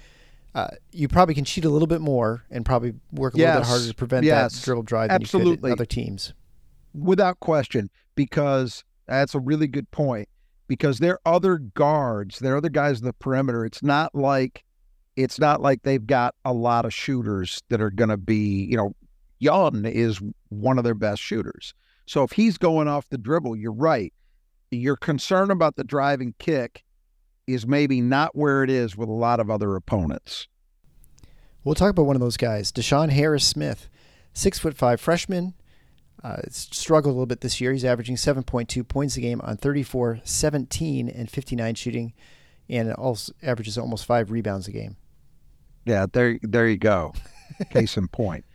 [0.56, 3.68] Uh, you probably can cheat a little bit more and probably work a little bit
[3.68, 5.70] harder to prevent yes, that dribble drive than you absolutely.
[5.70, 6.34] could other teams.
[6.94, 10.28] without question, because that's a really good point.
[10.68, 13.66] Because there are other guards, there are other guys in the perimeter.
[13.66, 14.64] It's not like
[15.16, 18.78] it's not like they've got a lot of shooters that are going to be, you
[18.78, 18.96] know,
[19.40, 21.74] Young is one of their best shooters.
[22.06, 24.14] So if he's going off the dribble, you're right.
[24.72, 26.84] Your concern about the driving kick
[27.48, 30.48] is maybe not where it is with a lot of other opponents.
[31.64, 33.90] We'll talk about one of those guys, DeShawn Harris Smith,
[34.34, 35.54] six foot five freshman.
[36.24, 37.72] Uh, struggled a little bit this year.
[37.72, 42.14] He's averaging 7.2 points a game on 34, 17, and 59 shooting,
[42.68, 44.98] and also averages almost five rebounds a game.
[45.86, 47.14] Yeah, there there you go.
[47.72, 48.46] Case in point.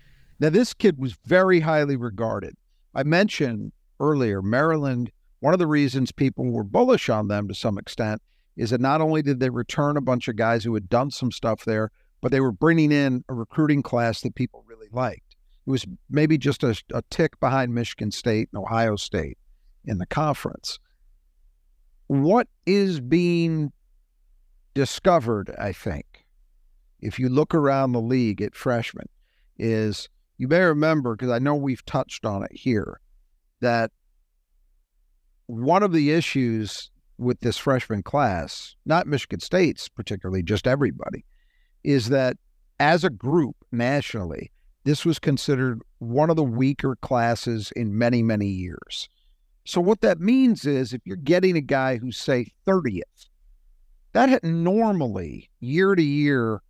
[0.45, 2.55] Now this kid was very highly regarded.
[2.95, 7.79] I mentioned earlier Maryland, one of the reasons people were bullish on them to some
[7.79, 8.21] extent
[8.55, 11.33] is that not only did they return a bunch of guys who had done some
[11.33, 15.35] stuff there, but they were bringing in a recruiting class that people really liked.
[15.67, 19.39] It was maybe just a, a tick behind Michigan State and Ohio State
[19.87, 20.79] in the conference.
[22.07, 23.73] What is being
[24.75, 26.27] discovered, I think,
[27.01, 29.09] if you look around the league at freshmen,
[29.57, 33.01] is you may remember, because I know we've touched on it here,
[33.61, 33.91] that
[35.47, 41.25] one of the issues with this freshman class, not Michigan State's particularly, just everybody,
[41.85, 42.37] is that
[42.81, 44.51] as a group nationally,
[44.85, 49.09] this was considered one of the weaker classes in many, many years.
[49.65, 53.03] So, what that means is if you're getting a guy who's, say, 30th,
[54.13, 56.63] that normally, year to year,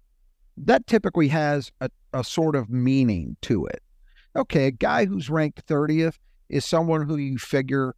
[0.56, 3.82] that typically has a, a sort of meaning to it.
[4.36, 7.94] Okay, a guy who's ranked 30th is someone who you figure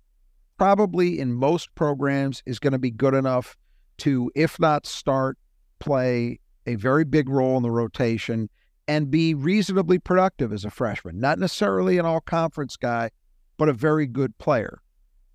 [0.59, 3.57] probably in most programs is going to be good enough
[3.99, 5.39] to, if not start,
[5.79, 8.49] play a very big role in the rotation
[8.89, 11.21] and be reasonably productive as a freshman.
[11.21, 13.11] Not necessarily an all conference guy,
[13.57, 14.81] but a very good player.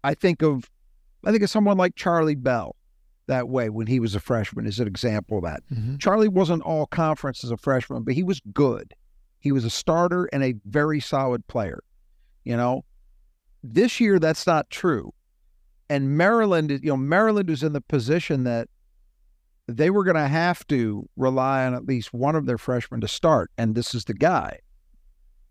[0.03, 0.69] I think of
[1.23, 2.75] I think of someone like Charlie Bell
[3.31, 5.63] that way when he was a freshman is an example of that.
[5.73, 5.97] Mm-hmm.
[5.97, 8.93] Charlie wasn't all conference as a freshman, but he was good.
[9.39, 11.81] He was a starter and a very solid player.
[12.43, 12.83] You know,
[13.63, 15.13] this year that's not true.
[15.89, 18.67] And Maryland, you know, Maryland was in the position that
[19.67, 23.07] they were going to have to rely on at least one of their freshmen to
[23.07, 24.59] start, and this is the guy.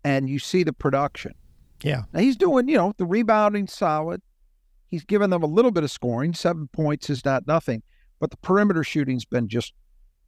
[0.03, 1.33] And you see the production.
[1.83, 2.03] Yeah.
[2.13, 4.21] Now he's doing, you know, the rebounding solid.
[4.91, 6.33] He's given them a little bit of scoring.
[6.33, 7.81] Seven points is not nothing,
[8.19, 9.73] but the perimeter shooting's been just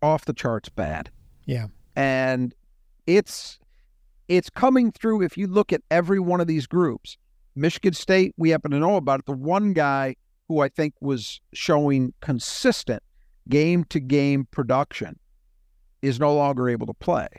[0.02, 1.12] off the charts bad.
[1.46, 1.68] Yeah.
[1.96, 2.56] And
[3.06, 3.60] it's
[4.30, 7.18] it's coming through if you look at every one of these groups.
[7.56, 9.26] Michigan State, we happen to know about it.
[9.26, 10.16] The one guy
[10.48, 13.04] who I think was showing consistent
[13.50, 15.20] game to game production
[16.02, 17.28] is no longer able to play.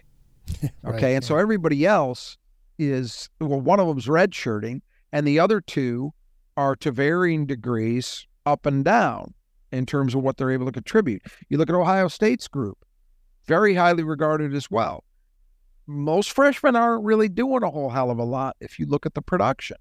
[0.86, 1.06] Okay.
[1.06, 2.36] Right, and so everybody else
[2.78, 6.12] is, well, one of them's redshirting, and the other two
[6.56, 9.34] are to varying degrees up and down
[9.72, 11.22] in terms of what they're able to contribute.
[11.48, 12.84] You look at Ohio State's group,
[13.46, 15.04] very highly regarded as well.
[15.86, 19.14] Most freshmen aren't really doing a whole hell of a lot if you look at
[19.14, 19.76] the production.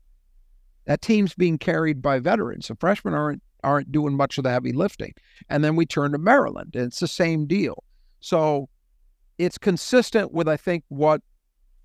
[0.86, 2.68] That team's being carried by veterans.
[2.68, 5.14] The freshmen aren't aren't doing much of the heavy lifting.
[5.48, 7.84] And then we turn to Maryland, and it's the same deal.
[8.20, 8.68] So
[9.38, 11.22] it's consistent with I think what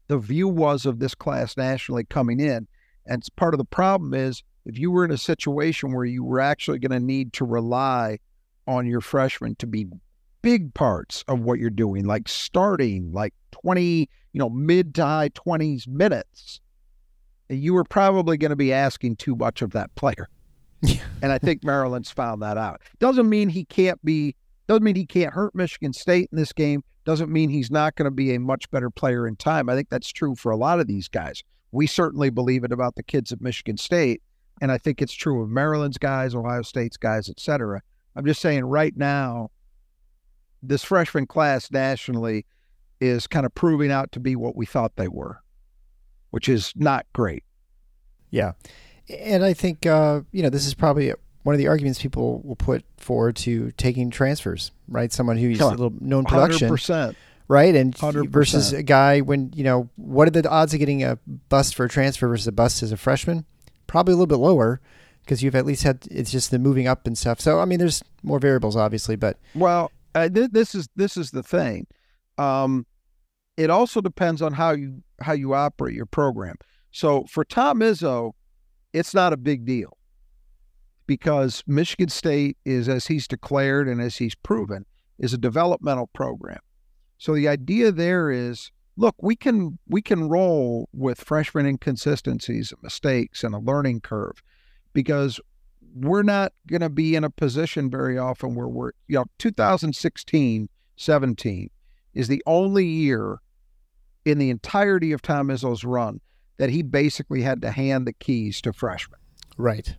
[0.09, 2.67] the view was of this class nationally coming in.
[3.07, 6.23] And it's part of the problem is if you were in a situation where you
[6.23, 8.19] were actually going to need to rely
[8.67, 9.87] on your freshmen to be
[10.43, 15.31] big parts of what you're doing, like starting like 20, you know, mid to high
[15.31, 16.61] 20s minutes,
[17.49, 20.29] you were probably going to be asking too much of that player.
[21.23, 22.83] and I think Maryland's found that out.
[22.99, 26.85] Doesn't mean he can't be, doesn't mean he can't hurt Michigan State in this game.
[27.07, 29.71] Doesn't mean he's not going to be a much better player in time.
[29.71, 31.43] I think that's true for a lot of these guys.
[31.73, 34.21] We certainly believe it about the kids at Michigan State.
[34.61, 37.83] And I think it's true of Maryland's guys, Ohio State's guys, et cetera.
[38.17, 39.51] I'm just saying right now,
[40.63, 42.45] this freshman class nationally
[43.01, 45.41] is kind of proving out to be what we thought they were,
[46.31, 47.45] which is not great.
[48.31, 48.53] Yeah,
[49.09, 51.13] and I think uh, you know this is probably
[51.45, 55.13] one of the arguments people will put forward to taking transfers, right?
[55.13, 57.15] Someone who's a little known production, 100%.
[57.47, 57.75] right?
[57.75, 58.29] And 100%.
[58.29, 61.19] versus a guy when you know what are the odds of getting a
[61.49, 63.47] bust for a transfer versus a bust as a freshman?
[63.89, 64.81] Probably a little bit lower
[65.25, 67.41] because you've at least had it's just the moving up and stuff.
[67.41, 71.33] So I mean, there's more variables obviously, but Well, uh, th- this is this is
[71.33, 71.87] the thing.
[72.39, 72.87] Um,
[73.57, 76.55] it also depends on how you how you operate your program.
[76.93, 78.33] So for Tom Izzo,
[78.93, 79.99] it's not a big deal
[81.07, 84.87] because Michigan State is, as he's declared and as he's proven,
[85.19, 86.61] is a developmental program.
[87.17, 92.83] So the idea there is, look, we can we can roll with freshman inconsistencies, and
[92.83, 94.43] mistakes, and a learning curve,
[94.93, 95.41] because
[95.95, 100.69] we're not going to be in a position very often where we're, you know, 2016,
[100.97, 101.71] 17
[102.13, 103.39] is the only year
[104.25, 106.21] in the entirety of Tom Izzo's run
[106.59, 109.21] that he basically had to hand the keys to freshmen.
[109.57, 109.97] right,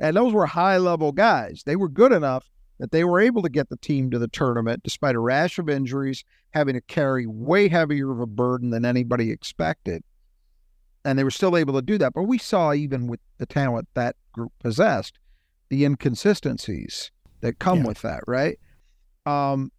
[0.00, 1.62] And those were high level guys.
[1.64, 4.82] They were good enough that they were able to get the team to the tournament
[4.82, 9.30] despite a rash of injuries, having to carry way heavier of a burden than anybody
[9.30, 10.02] expected.
[11.04, 12.12] And they were still able to do that.
[12.12, 15.18] But we saw, even with the talent that group possessed,
[15.68, 17.86] the inconsistencies that come Yeah.
[17.88, 18.58] with that, right?
[19.26, 19.72] Um,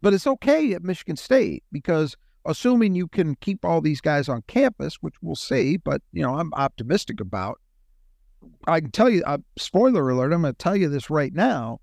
[0.00, 4.42] but it's okay at Michigan State because assuming you can keep all these guys on
[4.46, 7.60] campus, which we'll see, but you know, I'm optimistic about.
[8.68, 11.80] I can tell you, uh, spoiler alert, I'm going to tell you this right now.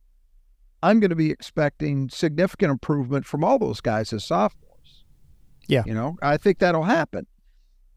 [0.85, 5.03] I'm going to be expecting significant improvement from all those guys as sophomores.
[5.67, 5.81] Yeah.
[5.83, 7.25] You know, I think that'll happen.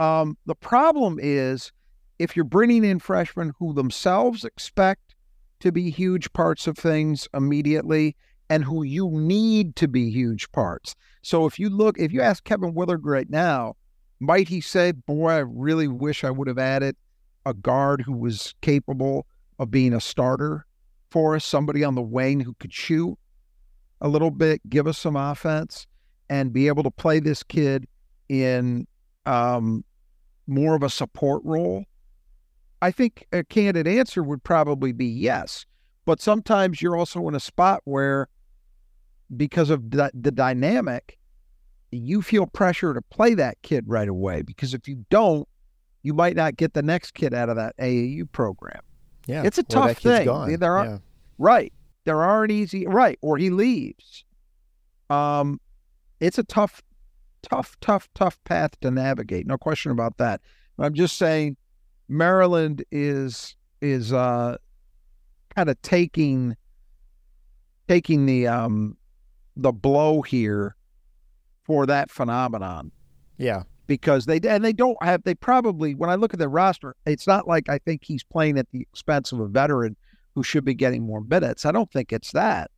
[0.01, 1.71] Um, the problem is
[2.19, 5.15] if you're bringing in freshmen who themselves expect
[5.61, 8.17] to be huge parts of things immediately
[8.49, 10.95] and who you need to be huge parts.
[11.21, 13.75] So if you look, if you ask Kevin Willard right now,
[14.19, 16.97] might he say, Boy, I really wish I would have added
[17.45, 19.27] a guard who was capable
[19.59, 20.65] of being a starter
[21.11, 23.17] for us, somebody on the wing who could shoot
[24.01, 25.87] a little bit, give us some offense,
[26.29, 27.87] and be able to play this kid
[28.29, 28.87] in
[29.27, 29.85] um,
[30.47, 31.85] more of a support role?
[32.81, 35.67] I think a candid answer would probably be yes.
[36.05, 38.29] But sometimes you're also in a spot where,
[39.37, 41.19] because of the, the dynamic,
[41.91, 44.43] you feel pressure to play that kid right away.
[44.43, 45.47] Because if you don't,
[46.03, 48.81] you might not get the next kid out of that AAU program.
[49.29, 50.27] Yeah, It's a tough thing.
[50.27, 50.57] Gone.
[50.57, 50.99] There are- yeah.
[51.39, 51.73] Right.
[52.05, 54.25] There aren't easy right, or he leaves.
[55.11, 55.61] Um
[56.21, 56.83] it's a tough,
[57.43, 59.47] tough, tough, tough path to navigate.
[59.47, 60.41] No question about that.
[60.79, 61.57] I'm just saying
[62.09, 64.57] Maryland is is uh
[65.55, 66.57] kind of taking
[67.89, 68.97] taking the um
[69.57, 70.75] the blow here
[71.65, 72.91] for that phenomenon
[73.37, 76.95] yeah, because they and they don't have they probably when I look at their roster,
[77.07, 79.97] it's not like I think he's playing at the expense of a veteran
[80.35, 81.67] who should be getting more minutes.
[81.67, 82.71] I don't think it's that.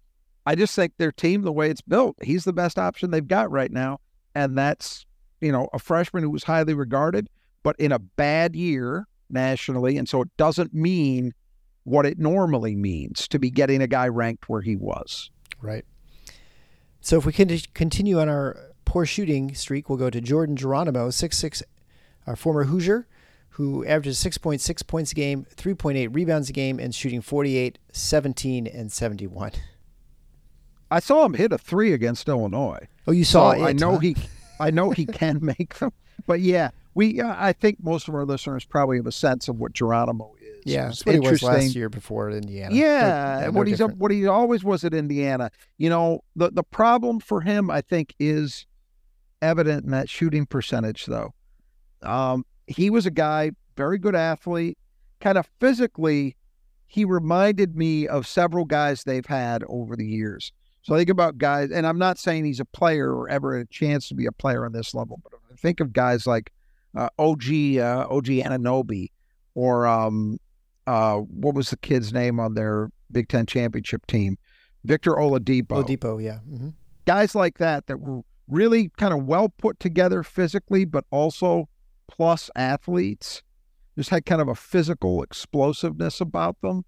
[0.47, 3.51] I just think their team, the way it's built, he's the best option they've got
[3.51, 3.99] right now,
[4.35, 5.05] and that's
[5.43, 7.29] you know a freshman who was highly regarded,
[7.63, 11.35] but in a bad year nationally, and so it doesn't mean
[11.83, 15.31] what it normally means to be getting a guy ranked where he was.
[15.61, 15.85] Right.
[17.01, 21.11] So if we can continue on our poor shooting streak, we'll go to Jordan Geronimo,
[21.11, 21.63] six six,
[22.27, 23.07] our former Hoosier,
[23.51, 28.91] who averages 6.6 points a game, 3.8 rebounds a game, and shooting 48, 17, and
[28.91, 29.53] 71.
[30.91, 32.89] I saw him hit a three against Illinois.
[33.07, 33.69] Oh, you saw So it?
[33.69, 33.99] I know huh?
[33.99, 34.17] he,
[34.61, 35.93] I know he can make them.
[36.27, 37.21] But yeah, we.
[37.21, 40.63] Uh, I think most of our listeners probably have a sense of what Geronimo is.
[40.65, 42.75] Yeah, It's what he was last year before Indiana.
[42.75, 43.01] Yeah,
[43.41, 43.99] No- and no what he's different.
[44.01, 45.51] what he always was at Indiana.
[45.79, 48.67] You know, the the problem for him, I think, is
[49.43, 51.07] evident in that shooting percentage.
[51.07, 51.35] Though,
[52.03, 54.79] um, he was a guy, very good athlete,
[55.21, 56.37] kind of physically.
[56.87, 60.53] He reminded me of several guys they've had over the years.
[60.83, 63.67] So I think about guys, and I'm not saying he's a player or ever a
[63.67, 66.53] chance to be a player on this level, but I think of guys like
[66.97, 67.45] uh, OG
[67.79, 69.09] uh, OG Anunoby,
[69.55, 70.39] or um,
[70.87, 74.39] uh, what was the kid's name on their Big Ten championship team?
[74.85, 75.85] Victor Oladipo.
[75.85, 76.39] Oladipo, yeah.
[76.39, 76.71] hmm
[77.07, 81.69] Guys like that that were really kind of well put together physically, but also
[82.09, 83.43] plus athletes.
[83.97, 86.85] Just had kind of a physical explosiveness about them.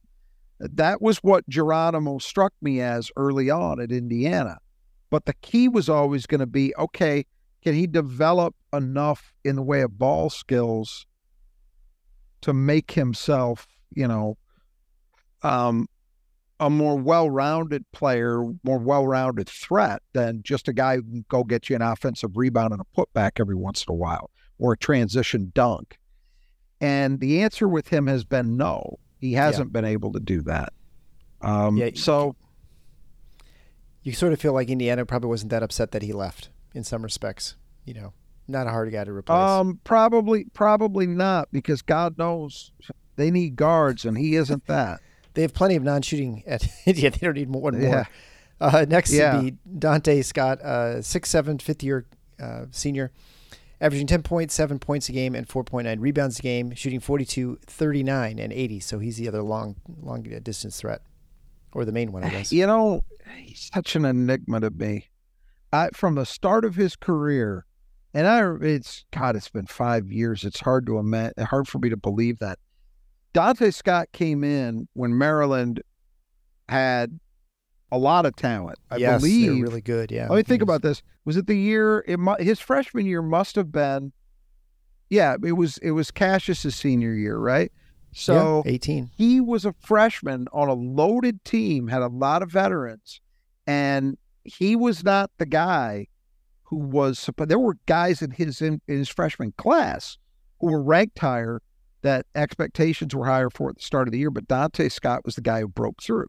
[0.61, 4.59] That was what Geronimo struck me as early on at Indiana.
[5.11, 7.27] But the key was always going to be okay,
[7.63, 11.07] can he develop enough in the way of ball skills
[12.41, 14.37] to make himself, you know,
[15.43, 15.89] um,
[16.67, 21.69] a more well-rounded player, more well-rounded threat than just a guy who can go get
[21.69, 25.51] you an offensive rebound and a putback every once in a while or a transition
[25.55, 25.99] dunk.
[26.81, 28.99] And the answer with him has been no.
[29.19, 30.73] He hasn't been able to do that.
[31.41, 32.37] Um, Yeah, so
[34.03, 37.03] You sort of feel like Indiana probably wasn't that upset that he left in some
[37.03, 37.57] respects.
[37.85, 38.13] You know,
[38.49, 39.37] not a hard guy to replace.
[39.37, 42.73] um, probably probably not because God knows
[43.17, 45.01] they need guards and he isn't that.
[45.35, 47.11] They have plenty of non-shooting at India.
[47.11, 48.09] They don't need more and more.
[48.61, 49.35] Uh, next Yeah.
[49.41, 52.07] would be Donta Scott, uh, six seven, fifth year
[52.41, 53.11] uh, senior,
[53.81, 58.81] averaging 10.7 points a game and 4.9 rebounds a game, shooting 42, 39, and 80.
[58.81, 61.03] So he's the other long long distance threat,
[61.73, 62.53] or the main one, I guess.
[62.53, 63.01] You know,
[63.37, 65.09] he's such an enigma to me.
[65.73, 67.65] I from the start of his career,
[68.15, 70.45] and I it's God, it's been five years.
[70.45, 72.59] It's hard to imagine, hard for me to believe that.
[73.35, 75.83] Donta Scott came in when Maryland
[76.69, 77.19] had
[77.91, 78.79] a lot of talent.
[78.91, 79.53] I yes, believe.
[79.53, 80.11] they're really good.
[80.11, 80.29] Yeah.
[80.29, 81.03] let me think about this.
[81.25, 82.05] Was it the year?
[82.07, 84.13] It mu- his freshman year must have been.
[85.11, 85.79] Yeah, it was.
[85.79, 87.71] It was Cassius's senior year, right?
[88.15, 89.11] So yeah, 18.
[89.17, 93.21] he was a freshman on a loaded team, had a lot of veterans,
[93.67, 96.09] and he was not the guy
[96.65, 97.29] who was.
[97.37, 100.19] But there were guys in his in, in his freshman class
[100.61, 101.61] who were ranked higher,
[102.03, 104.31] that expectations were higher for at the start of the year.
[104.31, 106.29] But Donta Scott was the guy who broke through,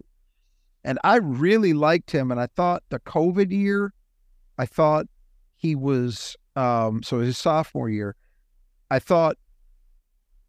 [0.84, 2.32] and I really liked him.
[2.32, 3.93] And I thought the COVID year,
[4.57, 5.07] I thought
[5.55, 8.15] he was um, so his sophomore year,
[8.89, 9.38] I thought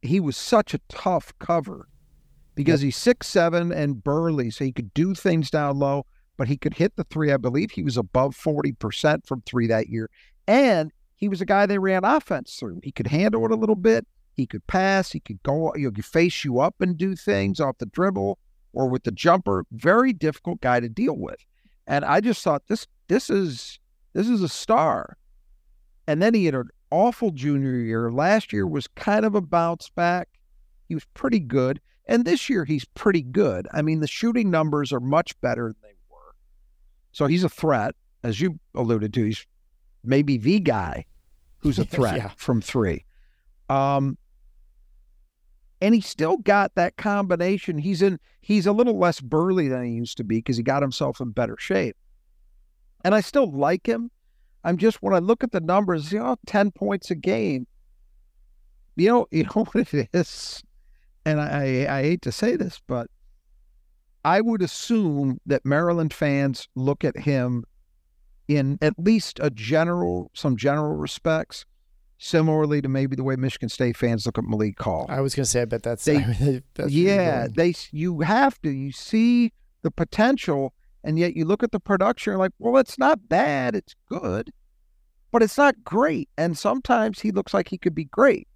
[0.03, 1.89] he was such a tough cover
[2.55, 6.07] because he's six seven and burly, so he could do things down low,
[6.37, 7.33] but he could hit the three.
[7.33, 10.11] I believe he was above forty percent from three that year,
[10.47, 12.81] and he was a guy they ran offense through.
[12.83, 14.07] He could handle it a little bit.
[14.35, 15.13] He could pass.
[15.13, 15.73] He could go.
[15.77, 18.39] You know, face you up and do things off the dribble
[18.73, 19.65] or with the jumper.
[19.73, 21.39] Very difficult guy to deal with,
[21.87, 23.79] and I just thought this this is
[24.13, 25.17] this is a star.
[26.07, 28.11] And then he had an awful junior year.
[28.13, 30.29] Last year was kind of a bounce back.
[30.89, 31.81] He was pretty good.
[32.07, 33.67] And this year he's pretty good.
[33.73, 36.35] I mean, the shooting numbers are much better than they were.
[37.13, 39.25] So he's a threat, as you alluded to.
[39.25, 39.47] He's
[40.05, 41.07] maybe the guy
[41.59, 42.31] who's a threat Yeah.
[42.37, 43.07] from three.
[43.71, 44.19] Um,
[45.85, 47.77] and he still got that combination.
[47.77, 48.19] He's in.
[48.41, 51.31] He's a little less burly than he used to be because he got himself in
[51.31, 51.95] better shape.
[53.05, 54.11] And I still like him.
[54.65, 57.67] I'm just when I look at the numbers, you know, ten points a game.
[58.97, 60.63] You know, you know what it is,
[61.27, 63.11] and I I hate to say this, but
[64.25, 67.63] I would assume that Maryland fans look at him
[68.49, 71.67] in at least a general, some general respects,
[72.19, 75.07] similarly to maybe the way Michigan State fans look at Malik Hall.
[75.09, 76.19] I was going to say, I bet that's, They-
[76.75, 79.53] that's where you're yeah, they you have to you see
[79.83, 83.75] the potential, and yet you look at the production, you're like, well, it's not bad,
[83.77, 84.51] it's good,
[85.31, 86.29] but it's not great.
[86.39, 88.49] And sometimes he looks like he could be great.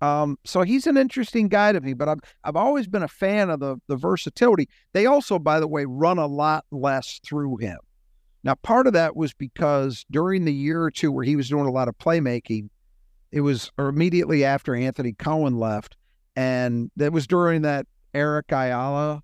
[0.00, 3.48] Um, so he's an interesting guy to me, but I've I've always been a fan
[3.50, 4.68] of the the versatility.
[4.92, 7.78] They also, by the way, run a lot less through him.
[8.44, 11.66] Now, part of that was because during the year or two where he was doing
[11.66, 12.68] a lot of playmaking,
[13.32, 15.96] it was or immediately after Anthony Cowan left,
[16.36, 19.22] and that was during that Eric Ayala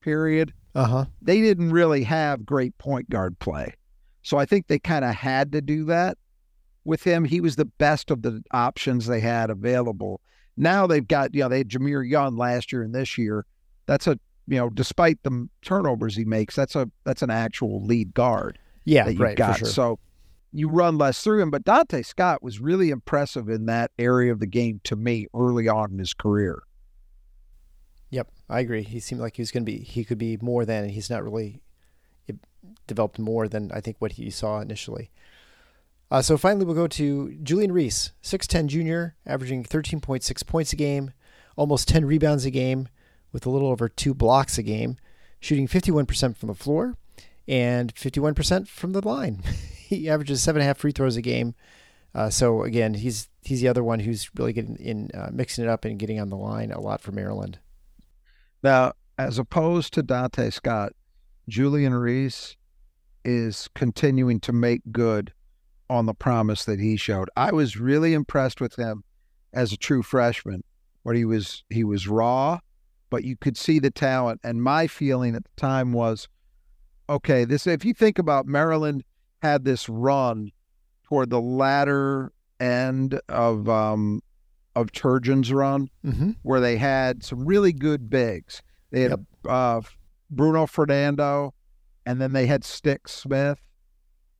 [0.00, 0.54] period.
[0.74, 1.04] Uh huh.
[1.20, 3.74] They didn't really have great point guard play,
[4.22, 6.16] so I think they kind of had to do that
[6.84, 7.24] with him.
[7.24, 10.20] He was the best of the options they had available.
[10.56, 13.44] Now they've got, you know, they had Jahmir Young last year and this year.
[13.86, 18.14] That's a, you know, despite the turnovers he makes, that's a that's an actual lead
[18.14, 19.36] guard Yeah, that you right.
[19.36, 19.54] got.
[19.58, 19.68] For sure.
[19.68, 19.98] So
[20.52, 21.50] you run less through him.
[21.50, 25.68] But Donta Scott was really impressive in that area of the game to me early
[25.68, 26.62] on in his career.
[28.10, 28.82] Yep, I agree.
[28.82, 29.78] He seemed like he was going to be.
[29.78, 31.62] He could be more than, and he's not really
[32.86, 35.10] developed more than I think what he saw initially.
[36.10, 40.42] Uh, so finally, we'll go to Julian Reese, six ten junior, averaging thirteen point six
[40.42, 41.12] points a game,
[41.56, 42.88] almost ten rebounds a game,
[43.32, 44.96] with a little over two blocks a game,
[45.40, 46.96] shooting fifty one percent from the floor,
[47.48, 49.42] and fifty one percent from the line.
[49.88, 51.54] he averages seven and a half free throws a game.
[52.14, 55.70] Uh, so again, he's he's the other one who's really getting in, uh, mixing it
[55.70, 57.58] up and getting on the line a lot for Maryland.
[58.62, 60.92] Now, as opposed to Donta Scott,
[61.48, 62.56] Julian Reese
[63.24, 65.32] is continuing to make good
[65.88, 67.28] on the promise that he showed.
[67.36, 69.04] I was really impressed with him
[69.52, 70.64] as a true freshman,
[71.02, 72.60] where he was he was raw,
[73.12, 74.40] but you could see the talent.
[74.42, 76.26] And my feeling at the time was,
[77.08, 79.04] okay, this if you think about Maryland
[79.42, 80.50] had this run
[81.04, 84.20] toward the latter end of um
[84.74, 86.30] of Turgeon's run Mm-hmm.
[86.42, 88.62] where they had some really good bigs.
[88.90, 89.20] They had Yep.
[89.48, 89.80] uh,
[90.30, 91.52] Bruno Fernando,
[92.06, 93.58] and then they had Stix Smith.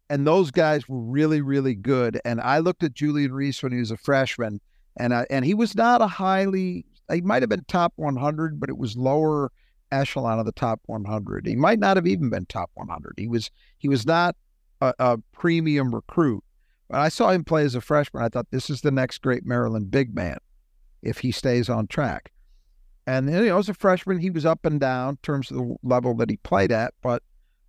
[0.09, 2.21] And those guys were really, really good.
[2.25, 4.61] And I looked at Julian Reese when he was a freshman,
[4.97, 6.87] and uh, and he was not a highly.
[7.11, 9.51] He might have been top 100, but it was lower
[9.91, 11.47] echelon of the top 100.
[11.47, 13.15] He might not have even been top 100.
[13.19, 14.37] He was he was not
[14.81, 16.43] a, a premium recruit.
[16.89, 18.23] But I saw him play as a freshman.
[18.23, 20.39] I thought this is the next great Maryland big man
[21.03, 22.33] if he stays on track.
[23.07, 25.77] And you know, as a freshman, he was up and down in terms of the
[25.83, 27.23] level that he played at, but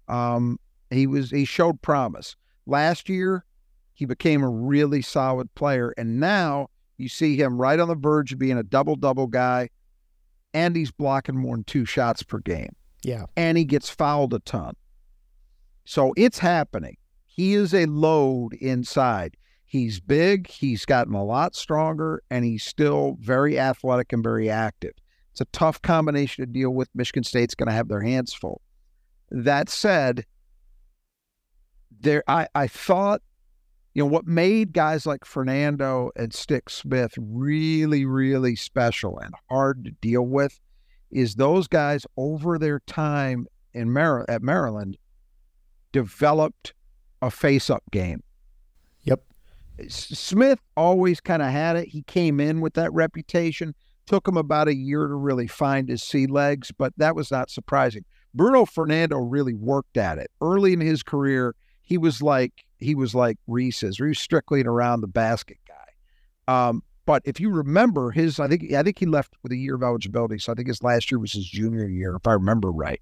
[0.08, 0.60] um,
[0.92, 2.36] he was he showed promise.
[2.66, 3.46] Last year,
[3.94, 6.68] he became a really solid player, and now
[7.04, 9.70] you see him right on the verge of being a double double guy,
[10.54, 12.76] and he's blocking more than two shots per game.
[13.04, 14.74] Yeah, and he gets fouled a ton.
[15.86, 16.98] So it's happening.
[17.26, 19.36] He is a load inside.
[19.66, 24.94] He's big, he's gotten a lot stronger, and he's still very athletic and very active.
[25.32, 26.90] It's a tough combination to deal with.
[26.94, 28.62] Michigan State's going to have their hands full.
[29.32, 30.26] That said,
[32.00, 33.24] there I, I thought,
[33.94, 39.86] you know, what made guys like Fernando and Stix Smith really, really special and hard
[39.86, 40.60] to deal with
[41.12, 44.98] is those guys over their time in Mar- at Maryland
[45.92, 46.74] developed
[47.22, 48.24] a face-up game.
[49.04, 49.22] Yep.
[49.88, 51.90] Smith always kind of had it.
[51.90, 53.76] He came in with that reputation.
[54.08, 57.50] Took him about a year to really find his sea legs, but that was not
[57.50, 58.04] surprising.
[58.34, 61.56] Bruno Fernando really worked at it early in his career.
[61.84, 63.98] He was like he was like Reese's.
[63.98, 66.68] He was strictly an around the basket guy.
[66.68, 69.76] Um, but if you remember his, I think I think he left with a year
[69.76, 70.40] of eligibility.
[70.40, 73.02] So I think his last year was his junior year, if I remember right.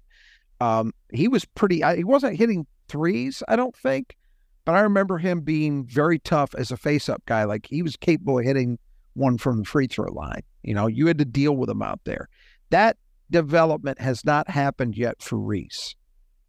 [0.60, 1.82] Um, he was pretty.
[1.96, 4.16] He wasn't hitting threes, I don't think,
[4.64, 7.44] but I remember him being very tough as a face-up guy.
[7.44, 8.78] Like he was capable of hitting
[9.14, 10.42] one from the free throw line.
[10.62, 12.28] You know, you had to deal with him out there.
[12.70, 12.96] That
[13.30, 15.96] development has not happened yet for Reese.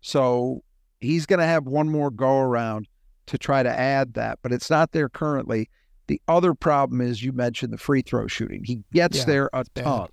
[0.01, 0.63] So
[0.99, 2.88] he's going to have one more go around
[3.28, 5.69] to try to add that, but it's not there currently.
[6.07, 8.63] The other problem is you mentioned the free throw shooting.
[8.63, 9.84] He gets Yeah, there a bad.
[9.84, 10.07] ton.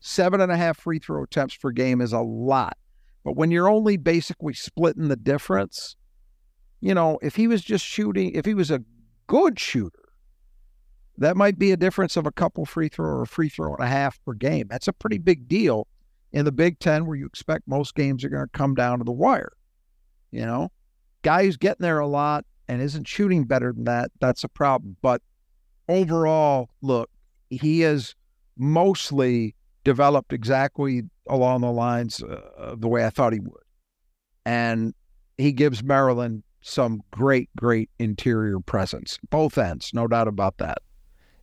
[0.00, 2.76] Seven and a half free throw attempts per game is a lot.
[3.24, 5.96] But when you're only basically splitting the difference,
[6.80, 8.82] you know, if he was just shooting, if he was a
[9.26, 9.98] good shooter,
[11.18, 13.82] that might be a difference of a couple free throw or a free throw and
[13.84, 14.66] a half per game.
[14.68, 15.86] That's a pretty big deal
[16.32, 19.04] in the Big Ten where you expect most games are going to come down to
[19.04, 19.52] the wire.
[20.30, 20.70] You know,
[21.22, 24.96] guy who's getting there a lot and isn't shooting better than that, that's a problem.
[25.02, 25.22] But
[25.88, 27.10] overall, look,
[27.50, 28.14] he has
[28.56, 29.54] mostly
[29.84, 33.62] developed exactly along the lines uh, of the way I thought he would.
[34.44, 34.94] And
[35.38, 40.78] he gives Maryland some great, great interior presence, both ends, no doubt about that.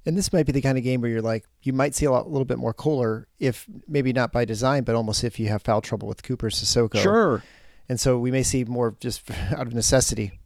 [0.06, 2.12] And this might be the kind of game where you're like, you might see a,
[2.12, 5.48] lot, a little bit more Kohler, if maybe not by design, but almost if you
[5.48, 7.02] have foul trouble with Cooper Sissoko.
[7.02, 7.42] Sure.
[7.88, 10.40] And so we may see more just out of necessity.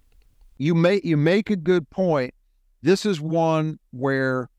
[0.58, 2.34] You make you make a good point.
[2.82, 4.50] This is one where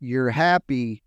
[0.00, 1.02] you're happy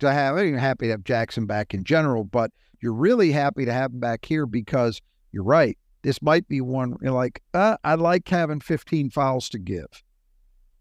[0.00, 0.36] to have.
[0.36, 2.50] I mean, you're happy to have Jaxon back in general, but
[2.80, 5.00] you're really happy to have him back here because
[5.32, 5.78] you're right.
[6.02, 10.02] This might be one you're like, uh, I like having 15 fouls to give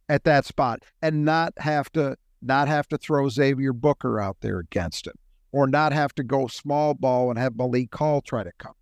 [0.07, 4.59] at that spot and not have to not have to throw Xavier Booker out there
[4.59, 5.15] against him
[5.51, 8.73] or not have to go small ball and have Malik Hall try to come.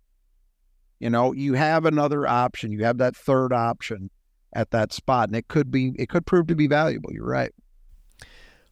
[0.98, 2.72] You know, you have another option.
[2.72, 4.10] You have that third option
[4.52, 7.10] at that spot, and it could be it could prove to be valuable.
[7.12, 7.52] You're right.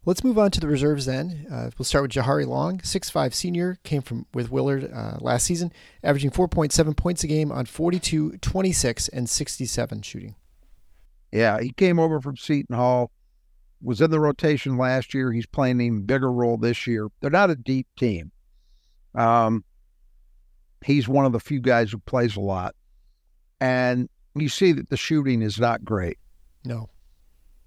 [0.04, 1.46] Let's move on to the reserves then.
[1.50, 5.72] Uh, we'll start with Jahari Long, six-five senior, came from with Willard uh, last season,
[6.04, 10.36] averaging 4.7 points a game on 42, 26, and 67 shooting.
[11.32, 13.10] Yeah, he came over from Seton Hall,
[13.82, 15.32] was in the rotation last year.
[15.32, 17.08] He's playing an even bigger role this year.
[17.20, 18.30] They're not a deep team.
[19.12, 19.64] Um,
[20.86, 22.74] he's one of the few guys who plays a lot,
[23.60, 26.18] and you see that the shooting is not great.
[26.64, 26.88] No.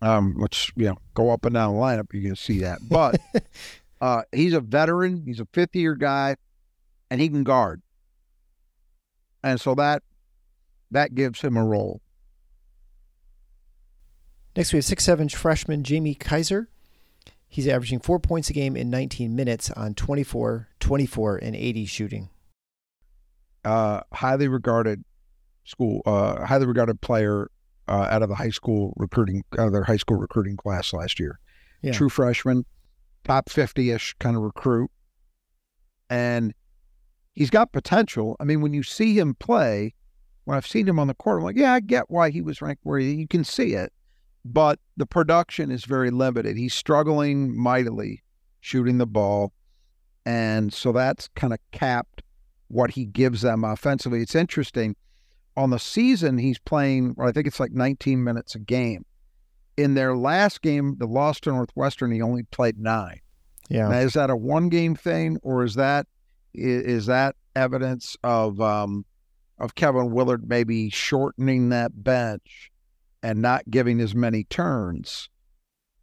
[0.01, 2.79] um, which you know go up and down the lineup, you can see that.
[2.89, 3.19] But
[4.01, 5.23] uh, he's a veteran.
[5.25, 6.37] He's a fifth year guy,
[7.11, 7.81] and he can guard,
[9.43, 10.03] and so that
[10.91, 12.01] that gives him a role.
[14.55, 16.69] Next, we have six-seven freshman Jamie Kaiser.
[17.47, 22.29] He's averaging four points a game in 19 minutes on 24, 24, and 80 shooting.
[23.65, 25.03] Uh, highly regarded
[25.65, 27.51] school, uh, highly regarded player
[27.89, 31.19] uh, out of the high school recruiting, out of their high school recruiting class last
[31.19, 31.39] year.
[31.81, 31.91] Yeah.
[31.91, 32.65] True freshman,
[33.25, 34.89] top fifty ish kind of recruit,
[36.09, 36.53] and
[37.33, 38.37] he's got potential.
[38.39, 39.93] I mean, when you see him play,
[40.45, 42.61] when I've seen him on the court, I'm like, yeah, I get why he was
[42.61, 43.91] ranked where he, you can see it,
[44.45, 46.55] but the production is very limited.
[46.55, 48.23] He's struggling mightily
[48.61, 49.51] shooting the ball,
[50.25, 52.23] and so that's kind of capped
[52.69, 54.21] what he gives them offensively.
[54.21, 54.95] It's interesting.
[55.57, 59.05] On the season, he's playing, well, I think it's like 19 minutes a game.
[59.77, 63.19] in their last game, the loss to Northwestern, he only played nine.
[63.69, 63.87] Yeah.
[63.89, 66.05] Now, is that a one game thing, or is that
[66.53, 69.05] is that evidence of um,
[69.59, 72.71] of Kevin Willard maybe shortening that bench
[73.23, 75.29] and not giving as many turns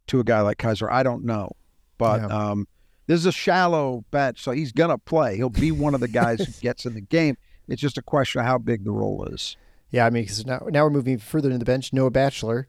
[0.07, 0.89] to a guy like Kaiser?
[0.89, 1.51] I don't know,
[1.97, 2.27] but Yeah.
[2.27, 2.67] um,
[3.07, 5.35] this is a shallow bench, so he's gonna play.
[5.37, 7.37] He'll be one of the guys who gets in the game.
[7.67, 9.57] It's just a question of how big the role is.
[9.91, 11.91] Yeah, I mean, because now, now we're moving further into the bench.
[11.93, 12.67] Noah Batchelor,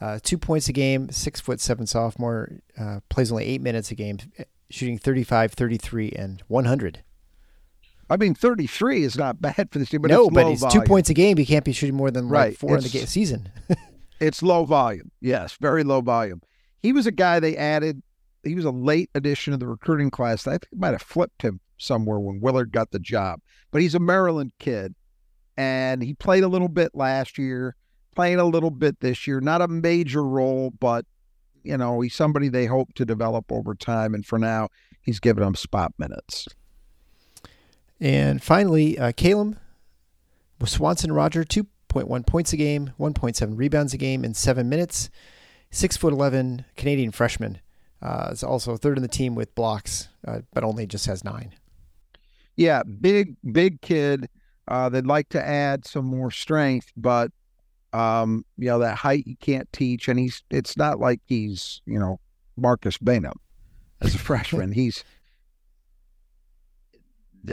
[0.00, 3.94] uh, two points a game, six foot seven sophomore, uh, plays only eight minutes a
[3.94, 4.18] game,
[4.70, 7.02] shooting 35, 33, and 100.
[8.08, 10.82] I mean, 33 is not bad for this team, but no, it's but he's two
[10.82, 11.36] points a game.
[11.36, 13.50] He can't be shooting more than Right, like four in the it's- ga- season.
[14.20, 15.12] It's low volume.
[15.22, 16.42] Yes, very low volume.
[16.82, 18.02] He was a guy they added.
[18.42, 20.46] He was a late addition to the recruiting class.
[20.46, 23.40] I think it might have flipped him somewhere when Willard got the job.
[23.70, 24.94] But he's a Maryland kid,
[25.56, 27.76] and he played a little bit last year,
[28.14, 29.40] playing a little bit this year.
[29.40, 31.04] Not a major role, but
[31.62, 34.14] you know he's somebody they hope to develop over time.
[34.14, 34.68] And for now,
[35.02, 36.48] he's giving them spot minutes.
[38.00, 39.58] and finally, uh, Caleb
[40.64, 45.10] Swanson Roger, 2.1 points a game, 1.7 rebounds a game in seven minutes.
[45.70, 47.60] Six foot 11 Canadian freshman.
[48.02, 51.54] Uh, is also third in the team with blocks, uh, but only just has nine.
[52.56, 54.28] Yeah, big big kid.
[54.66, 57.30] Uh, they'd like to add some more strength, but
[57.92, 60.42] um, you know that height you can't teach, and he's.
[60.50, 62.20] It's not like he's you know
[62.56, 63.36] Marcus Bainham
[64.00, 64.72] as a freshman.
[64.72, 65.04] he's.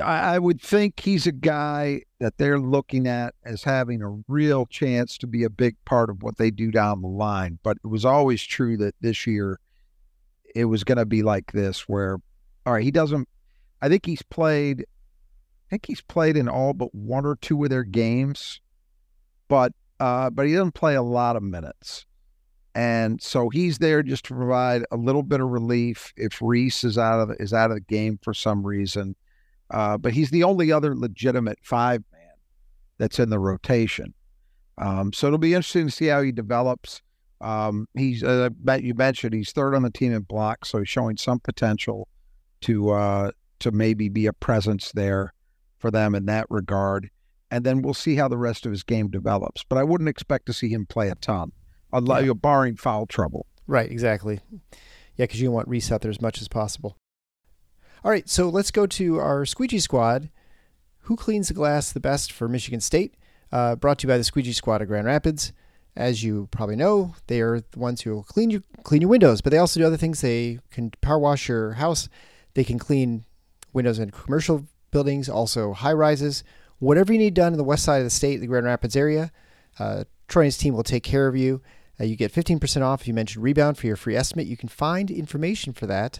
[0.01, 4.65] I, I would think he's a guy that they're looking at as having a real
[4.65, 7.59] chance to be a big part of what they do down the line.
[7.63, 9.59] But it was always true that this year
[10.57, 12.17] it was going to be like this, where
[12.65, 13.27] all right, he doesn't.
[13.81, 14.85] I think he's played
[15.67, 18.61] I think he's played in all but one or two of their games,
[19.49, 22.05] but uh, but he doesn't play a lot of minutes,
[22.73, 26.97] and so he's there just to provide a little bit of relief if Reese is
[26.97, 29.15] out of is out of the game for some reason.
[29.69, 32.31] Uh, but he's the only other legitimate five man
[32.97, 34.13] that's in the rotation.
[34.77, 37.01] Um, so it'll be interesting to see how he develops.
[37.41, 40.89] Um, he's uh, bet you mentioned he's third on the team in blocks, so he's
[40.89, 42.07] showing some potential
[42.61, 45.33] to uh, to maybe be a presence there
[45.77, 47.09] for them in that regard.
[47.51, 49.63] And then we'll see how the rest of his game develops.
[49.63, 51.51] But I wouldn't expect to see him play a ton,
[51.93, 52.33] unless, Yeah.
[52.33, 53.45] barring foul trouble.
[53.67, 54.39] Right, exactly.
[55.15, 56.97] Yeah, because you want Reese out there as much as possible.
[58.03, 60.29] All right, so let's go to our squeegee squad.
[61.01, 63.15] Who cleans the glass the best for Michigan State?
[63.51, 65.53] Uh, brought to you by the Squeegee Squad of Grand Rapids.
[65.97, 69.41] As you probably know, they are the ones who will clean your clean your windows,
[69.41, 70.21] but they also do other things.
[70.21, 72.07] They can power wash your house.
[72.53, 73.25] They can clean
[73.73, 76.43] windows in commercial buildings, also high rises.
[76.79, 79.31] Whatever you need done in the west side of the state, the Grand Rapids area,
[79.79, 81.61] uh, Troy and his team will take care of you.
[81.99, 84.45] Uh, you get 15% off if you mention rebound for your free estimate.
[84.45, 86.19] You can find information for that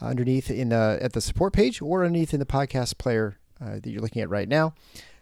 [0.00, 3.86] underneath in the at the support page or underneath in the podcast player uh, that
[3.86, 4.74] you're looking at right now.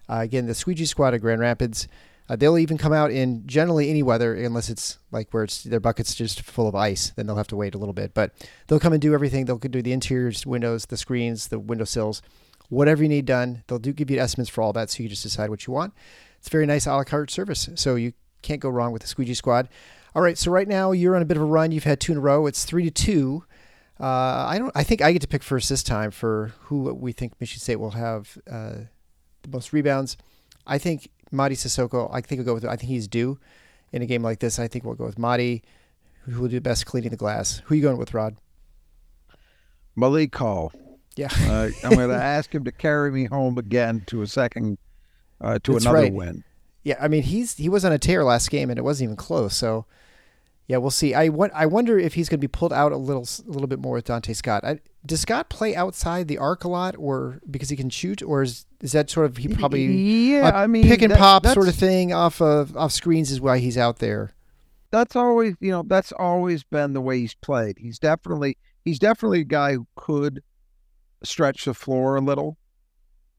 [0.09, 1.89] Uh, again, the Squeegee Squad of Grand Rapids.
[2.29, 5.81] Uh, they'll even come out in generally any weather, unless it's like where it's their
[5.81, 7.11] buckets just full of ice.
[7.11, 8.15] Then they'll have to wait a little bit.
[8.15, 8.33] But
[8.67, 9.45] they'll come and do everything.
[9.45, 12.23] They'll do the interiors, windows, the screens, the windowsills,
[12.69, 13.65] whatever you need done.
[13.67, 15.95] They'll do give you estimates for all that, so you just decide what you want.
[16.39, 18.13] It's very nice a la carte service, so you
[18.43, 19.69] can't go wrong with the Squeegee Squad.
[20.15, 21.73] All right, so right now you're on a bit of a run.
[21.73, 22.47] You've had two in a row.
[22.47, 23.45] It's three to two.
[24.01, 24.73] Uh, I don't.
[24.75, 27.77] I think I get to pick first this time for who we think Michigan State
[27.77, 28.75] will have uh,
[29.43, 30.17] the most rebounds.
[30.67, 32.11] I think Mady Sissoko.
[32.13, 32.65] I think we'll go with.
[32.65, 33.39] I think he's due
[33.93, 34.59] in a game like this.
[34.59, 35.63] I think we'll go with Mady,
[36.23, 37.63] who will do best cleaning the glass.
[37.67, 38.37] Who are you going with, Rod?
[39.97, 40.73] Malik Hall.
[41.17, 41.29] Yeah.
[41.43, 44.79] Uh, I'm going to ask him to carry me home again to a second,
[45.41, 46.13] uh, to That's another right.
[46.13, 46.45] win.
[46.85, 49.17] Yeah, I mean he's he was on a tear last game and it wasn't even
[49.17, 49.55] close.
[49.55, 49.87] So
[50.73, 51.15] yeah, we'll see.
[51.15, 53.79] I I wonder if he's going to be pulled out a little a little bit
[53.79, 54.65] more with Donta Scott.
[54.65, 58.43] I, does Scott play outside the arc a lot, or because he can shoot, or
[58.43, 61.47] is is that sort of he probably yeah, a I mean, pick and that- pop
[61.47, 64.33] sort of thing off of off screens is why he's out there.
[64.91, 67.77] that's always you know that's always been the way he's played.
[67.79, 70.43] He's definitely he's definitely a guy who could
[71.23, 72.57] stretch the floor a little.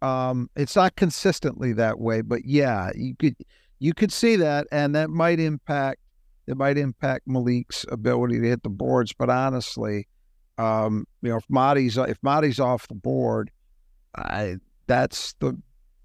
[0.03, 3.37] Um, it's not consistently that way, but yeah, you could
[3.79, 5.99] you could see that, and that might impact
[6.47, 9.13] it might impact Malik's ability to hit the boards.
[9.13, 10.07] But honestly,
[10.57, 13.51] um, you know, if Mady's if Mady's off the board,
[14.15, 15.57] I that's the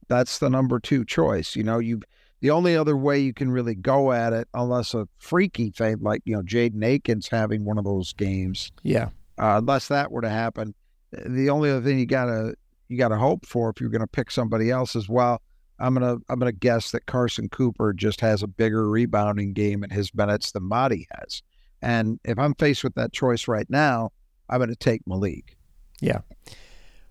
[0.09, 1.57] that's the number two choice.
[1.57, 2.01] You know, you
[2.41, 6.23] the only other way you can really go at it, unless a freaky thing like
[6.25, 9.07] you know Jaden Akins having one of those games, Yeah,
[9.39, 10.75] uh, unless that were to happen,
[11.13, 12.55] the only other thing you gotta
[12.89, 15.43] you gotta hope for if you're gonna pick somebody else is well,
[15.79, 19.91] I'm gonna I'm gonna guess that Carson Cooper just has a bigger rebounding game in
[19.91, 21.43] his minutes than Mady has.
[21.83, 24.11] And if I'm faced with that choice right now,
[24.49, 25.57] I'm gonna take Malik.
[26.01, 26.21] Yeah.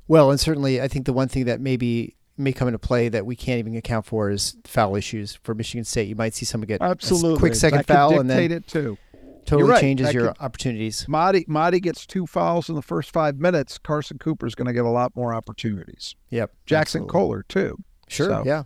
[0.07, 3.25] Well, and certainly I think the one thing that maybe may come into play that
[3.25, 6.07] we can't even account for is foul issues for Michigan State.
[6.07, 7.35] You might see someone get Absolutely.
[7.35, 8.97] a quick second that foul and then it too.
[9.45, 9.81] totally right.
[9.81, 11.07] changes That your could- opportunities.
[11.07, 13.77] Marty Marty gets two fouls in the first five minutes.
[13.77, 16.15] Carson Cooper's going to get a lot more opportunities.
[16.29, 16.51] Yep.
[16.67, 17.11] Jaxon absolutely.
[17.11, 17.77] Kohler too.
[18.07, 18.27] Sure.
[18.29, 18.63] So- Yeah.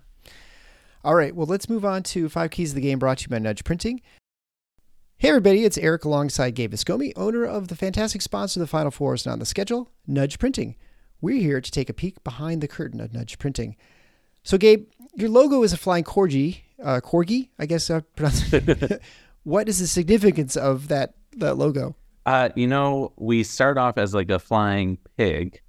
[1.04, 1.36] All right.
[1.36, 3.64] Well, let's move on to five keys of the game brought to you by Nudge
[3.64, 4.02] Printing.
[5.18, 5.64] Hey, everybody.
[5.66, 9.26] It's Eric alongside Gabe Viscomi, owner of the fantastic sponsor of the Final Four is
[9.26, 10.76] not on the schedule, Nudge Printing.
[11.22, 13.76] We're here to take a peek behind the curtain of Nudge Printing.
[14.44, 17.90] So, Gabe, your logo is a flying corgi, uh, corgi, I guess.
[17.90, 18.54] Uh, pronounced-
[19.44, 21.96] what is the significance of that, that logo?
[22.28, 25.62] Uh, you know, we start off as like a flying pig,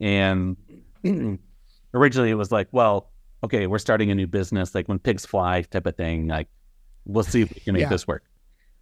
[0.00, 0.56] and
[1.94, 3.09] originally it was like, well,
[3.42, 6.26] okay, we're starting a new business, like when pigs fly type of thing.
[6.28, 6.48] Like,
[7.04, 7.88] we'll see if we can make Yeah.
[7.88, 8.24] this work.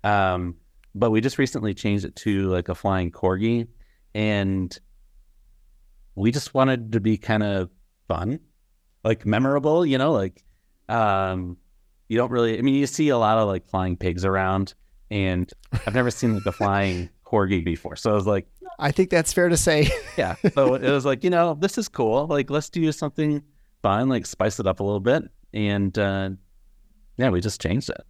[0.04, 0.56] Um,
[0.94, 3.68] but we just recently changed it to like a flying corgi,
[4.14, 4.76] and
[6.14, 7.70] we just wanted to be kind of
[8.08, 8.40] fun,
[9.04, 9.84] like memorable.
[9.86, 10.44] You know, like
[10.88, 11.56] um,
[12.08, 12.58] you don't really.
[12.58, 14.74] I mean, you see a lot of like flying pigs around,
[15.10, 15.50] and
[15.86, 17.94] I've never seen like a flying corgi before.
[17.96, 18.46] So I was like,
[18.78, 19.90] I think that's fair to say.
[20.16, 20.34] yeah.
[20.54, 22.26] So it was like, you know, this is cool.
[22.26, 23.42] Like, let's do something
[23.82, 25.24] fun, like spice it up a little bit.
[25.52, 26.30] And uh,
[27.16, 28.00] yeah, we just changed it.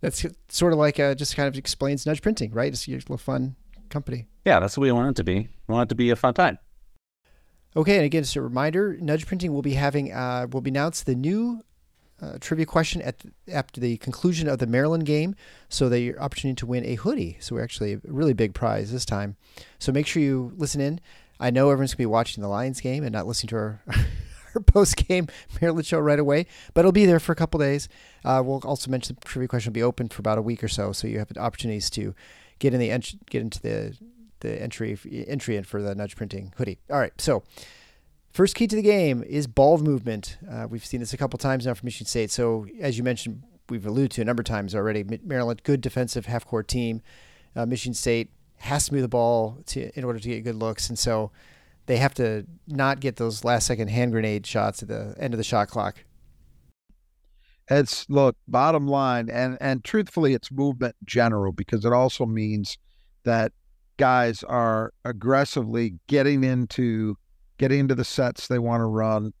[0.00, 2.72] That's sort of like uh, just kind of explains Nudge Printing, right?
[2.72, 3.54] It's a little fun
[3.88, 4.26] company.
[4.44, 5.48] Yeah, that's what we want it to be.
[5.68, 6.58] We want it to be a fun time.
[7.76, 11.06] Okay, and again, just a reminder: Nudge Printing will be having uh, will be announced
[11.06, 11.62] the new
[12.20, 15.36] uh, trivia question at the, after the conclusion of the Maryland game,
[15.68, 17.36] so that your opportunity to win a hoodie.
[17.40, 19.36] So we're actually a really big prize this time.
[19.78, 21.00] So make sure you listen in.
[21.38, 23.82] I know everyone's gonna be watching the Lions game and not listening to our.
[24.66, 25.26] Post game
[25.60, 27.88] Maryland show right away, but it'll be there for a couple days.
[28.24, 30.68] Uh, we'll also mention the trivia question will be open for about a week or
[30.68, 32.14] so, so you have opportunities to
[32.58, 33.96] get in the ent- get into the
[34.40, 36.78] the entry entry in for the nudge printing hoodie.
[36.90, 37.42] All right, so
[38.32, 40.36] first key to the game is ball movement.
[40.48, 42.30] Uh, we've seen this a couple times now from Michigan State.
[42.30, 45.04] So as you mentioned, we've alluded to a number of times already.
[45.24, 47.02] Maryland, good defensive half court team.
[47.54, 50.88] Uh, Michigan State has to move the ball to in order to get good looks,
[50.88, 51.30] and so
[51.86, 55.38] they have to not get those last second hand grenade shots at the end of
[55.38, 56.04] the shot clock.
[57.70, 62.76] It's look, bottom line, and and truthfully, it's movement general because it also means
[63.24, 63.52] that
[63.96, 67.16] guys are aggressively getting into
[67.58, 69.32] getting into the sets they want to run,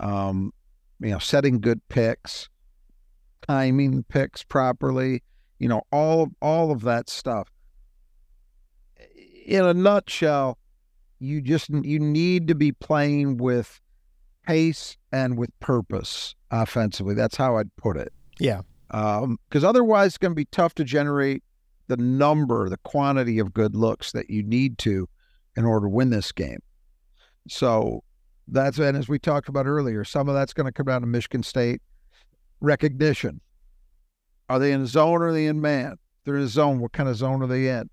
[0.00, 0.52] um,
[1.00, 2.48] you know, setting good picks,
[3.46, 5.22] timing picks properly,
[5.58, 7.48] you know, all all of that stuff.
[9.46, 10.58] In a nutshell,
[11.18, 13.80] you just you need to be playing with
[14.46, 17.14] pace and with purpose offensively.
[17.14, 18.12] That's how I'd put it.
[18.40, 21.42] Yeah, um, Because otherwise, it's going to be tough to generate
[21.88, 25.08] the number, the quantity of good looks that you need to
[25.56, 26.60] in order to win this game.
[27.48, 28.04] So
[28.46, 31.06] that's, and as we talked about earlier, some of that's going to come down to
[31.06, 31.80] Michigan State
[32.60, 33.40] recognition.
[34.48, 35.92] Are they in zone or are they in man?
[35.92, 36.78] If they're in zone.
[36.78, 37.90] What kind of zone are they in?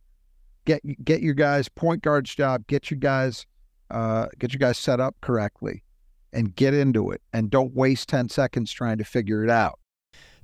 [0.66, 2.66] Get get your guys point guard's job.
[2.68, 3.46] Get your guys
[3.92, 5.84] uh, get your guys set up correctly,
[6.34, 7.22] and get into it.
[7.32, 9.80] And don't waste ten seconds trying to figure it out.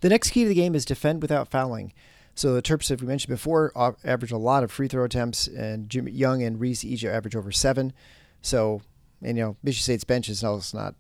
[0.02, 1.94] The next key to the game is defend without fouling.
[2.34, 3.72] So the Terps, as we mentioned before,
[4.04, 7.52] average a lot of free throw attempts, and Jahmir Young and Reese each average over
[7.52, 7.94] seven.
[8.42, 8.82] So,
[9.22, 10.96] and you know, Michigan State's bench is also not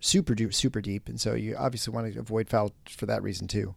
[0.00, 3.48] super deep, super deep, and so you obviously want to avoid foul for that reason
[3.48, 3.74] too.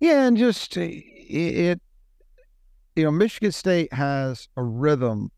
[0.00, 1.80] Yeah, and just it, it,
[2.96, 5.30] you know, Michigan State has a rhythm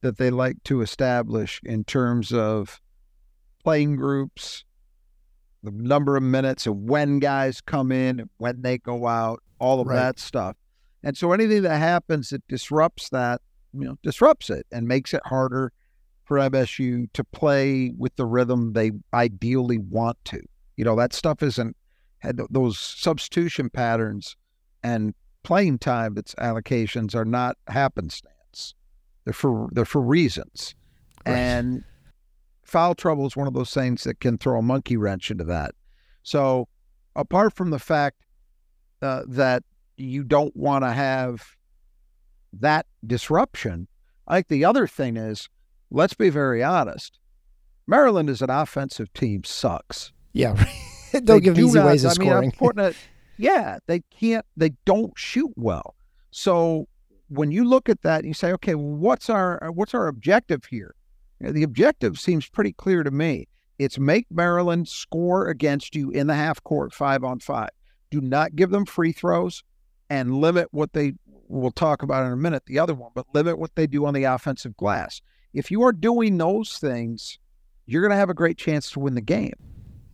[0.00, 2.80] that they like to establish in terms of
[3.64, 4.64] playing groups,
[5.62, 9.80] the number of minutes, and when guys come in, and when they go out, all
[9.80, 9.96] of Right.
[9.96, 10.56] that stuff.
[11.02, 13.40] And so anything that happens that disrupts that,
[13.72, 15.72] you know, disrupts it and makes it harder
[16.24, 20.40] for MSU to play with the rhythm they ideally want to.
[20.76, 21.76] You know, that stuff isn't
[22.18, 24.36] had those substitution patterns
[24.82, 25.14] and
[25.44, 28.74] playing time that's allocations are not happenstance.
[29.24, 30.74] They're for they're for reasons.
[31.26, 31.34] Right.
[31.36, 31.84] And
[32.64, 35.74] foul trouble is one of those things that can throw a monkey wrench into that.
[36.22, 36.68] So
[37.16, 38.16] apart from the fact
[39.02, 39.62] uh, that
[39.96, 41.56] you don't want to have
[42.52, 43.88] that disruption,
[44.26, 45.48] I think the other thing is,
[45.90, 47.18] let's be very honest.
[47.86, 50.12] Maryland is an offensive team sucks.
[50.32, 50.62] Yeah,
[51.12, 52.52] They they'll give do easy not- ways of I mean, I'm scoring.
[52.52, 52.96] putting it,
[53.38, 54.44] yeah, they can't.
[54.56, 55.94] They don't shoot well.
[56.30, 56.88] So
[57.28, 60.94] when you look at that, you say, okay, what's our uh, what's our objective here?
[61.40, 63.48] You know, the objective seems pretty clear to me.
[63.78, 67.70] It's make Maryland score against you in the half court five on five.
[68.10, 69.62] Do not give them free throws
[70.10, 71.12] and limit what they
[71.48, 74.14] we'll talk about in a minute, the other one, but limit what they do on
[74.14, 75.22] the offensive glass.
[75.54, 77.38] If you are doing those things,
[77.86, 79.54] you're going to have a great chance to win the game.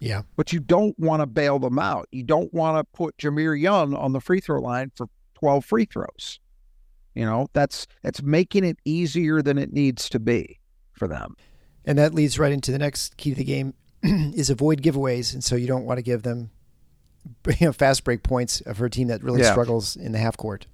[0.04, 0.22] Yeah.
[0.36, 2.08] But you don't want to bail them out.
[2.12, 5.84] You don't want to put Jahmir Young on the free throw line for 12 free
[5.86, 6.40] throws.
[7.14, 10.60] You know, that's that's making it easier than it needs to be
[10.92, 11.36] for them.
[11.86, 15.32] And that leads right into the next key to the game is avoid giveaways.
[15.32, 16.50] And so you don't want to give them
[17.58, 19.52] you know, fast break points for a team that really Yeah.
[19.52, 20.66] struggles in the half court.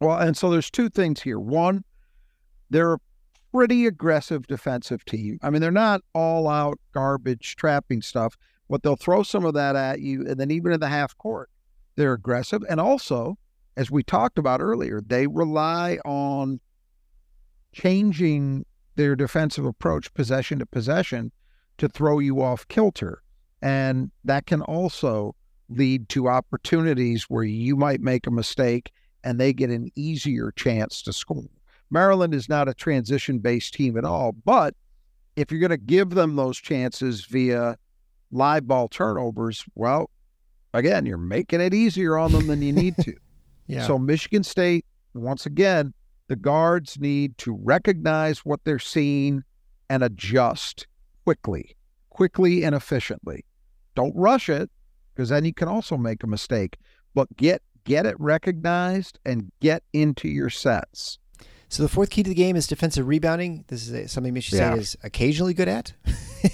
[0.00, 1.40] Well, and so there's two things here.
[1.40, 1.82] One,
[2.70, 2.98] they're a
[3.52, 5.38] pretty aggressive defensive team.
[5.42, 8.36] I mean, they're not all out garbage trapping stuff,
[8.68, 10.26] but they'll throw some of that at you.
[10.26, 11.50] And then even in the half court,
[11.96, 12.62] they're aggressive.
[12.68, 13.38] And also,
[13.76, 16.60] as we talked about earlier, they rely on
[17.72, 18.64] changing
[18.96, 21.32] their defensive approach possession to possession
[21.78, 23.22] to throw you off kilter.
[23.62, 25.34] And that can also
[25.68, 28.90] lead to opportunities where you might make a mistake
[29.24, 31.44] and they get an easier chance to score.
[31.90, 34.74] Maryland is not a transition based team at all, but
[35.36, 37.76] if you're going to give them those chances via
[38.30, 40.10] live ball turnovers, well,
[40.74, 43.14] again, you're making it easier on them than you need to.
[43.70, 43.86] Yeah.
[43.86, 45.92] So Michigan State, once again,
[46.28, 49.44] the guards need to recognize what they're seeing
[49.90, 50.86] and adjust
[51.24, 51.76] quickly,
[52.08, 53.44] quickly and efficiently.
[53.94, 54.70] Don't rush it
[55.14, 56.78] because then you can also make a mistake.
[57.14, 61.18] But get get it recognized and get into your sets.
[61.68, 63.64] So the fourth key to the game is defensive rebounding.
[63.68, 64.72] This is a, something Michigan Yeah.
[64.72, 65.92] State is occasionally good at.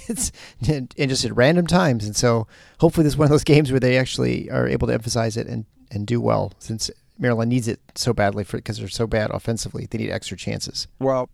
[0.07, 0.31] it's
[0.67, 2.05] and, and just at random times.
[2.05, 2.47] And so
[2.79, 5.47] hopefully this is one of those games where they actually are able to emphasize it
[5.47, 9.31] and, and do well since Maryland needs it so badly for because they're so bad
[9.31, 9.87] offensively.
[9.89, 10.87] They need extra chances.
[10.99, 11.29] Well,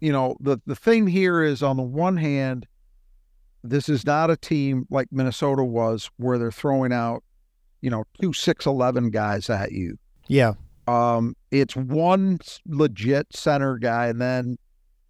[0.00, 2.66] you know, the the thing here is on the one hand,
[3.62, 7.24] this is not a team like Minnesota was where they're throwing out,
[7.82, 9.98] you know, two six eleven guys at you.
[10.28, 10.54] Yeah.
[10.88, 14.56] Um, it's one legit center guy and then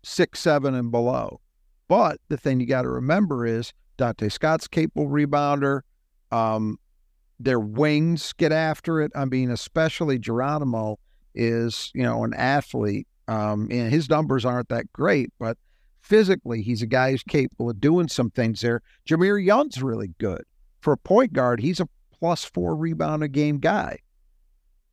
[0.03, 1.41] six, seven, and below.
[1.87, 5.83] But the thing you got to remember is Donta Scott's capable rebounder.
[6.33, 6.79] Um,
[7.39, 9.13] their wings get after it.
[9.15, 10.99] I mean, especially Geronimo
[11.33, 13.07] is, you know, an athlete.
[13.29, 15.57] Um, and his numbers aren't that great, but
[16.01, 18.83] physically, he's a guy who's capable of doing some things there.
[19.09, 20.43] Jahmir Young's really good
[20.81, 21.61] for a point guard.
[21.61, 23.99] He's a plus four rebound a game guy.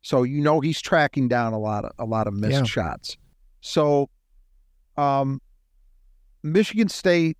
[0.06, 2.62] So you know he's tracking down a lot of a lot of missed Yeah.
[2.62, 3.16] shots.
[3.60, 4.08] So
[4.96, 5.40] um
[6.44, 7.36] Michigan State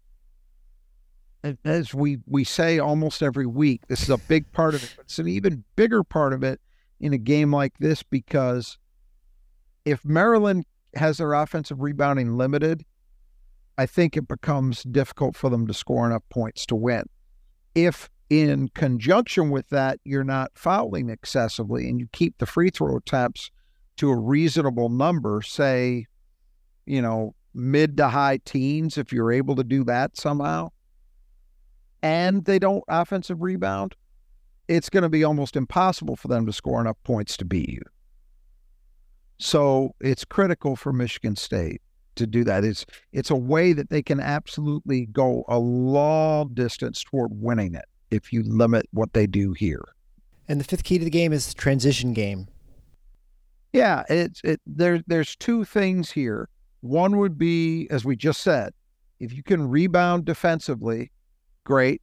[1.64, 5.04] as we we say almost every week, this is a big part of it, but
[5.04, 6.60] it's an even bigger part of it
[6.98, 8.78] in a game like this because
[9.84, 10.64] if Maryland
[10.96, 12.84] has their offensive rebounding limited,
[13.78, 17.04] I think it becomes difficult for them to score enough points to win.
[17.76, 22.96] If in conjunction with that, you're not fouling excessively and you keep the free throw
[22.96, 23.50] attempts
[23.96, 26.06] to a reasonable number, say,
[26.86, 30.70] you know, mid to high teens, if you're able to do that somehow,
[32.02, 33.94] and they don't offensive rebound,
[34.68, 37.82] it's going to be almost impossible for them to score enough points to beat you.
[39.38, 41.80] So it's critical for Michigan State
[42.16, 42.64] to do that.
[42.64, 47.84] It's it's a way that they can absolutely go a long distance toward winning it
[48.10, 49.84] if you limit what they do here.
[50.48, 52.48] And the fifth key to the game is the transition game.
[53.72, 56.48] Yeah, it's it there there's two things here.
[56.80, 58.72] One would be, as we just said,
[59.18, 61.10] if you can rebound defensively,
[61.64, 62.00] great.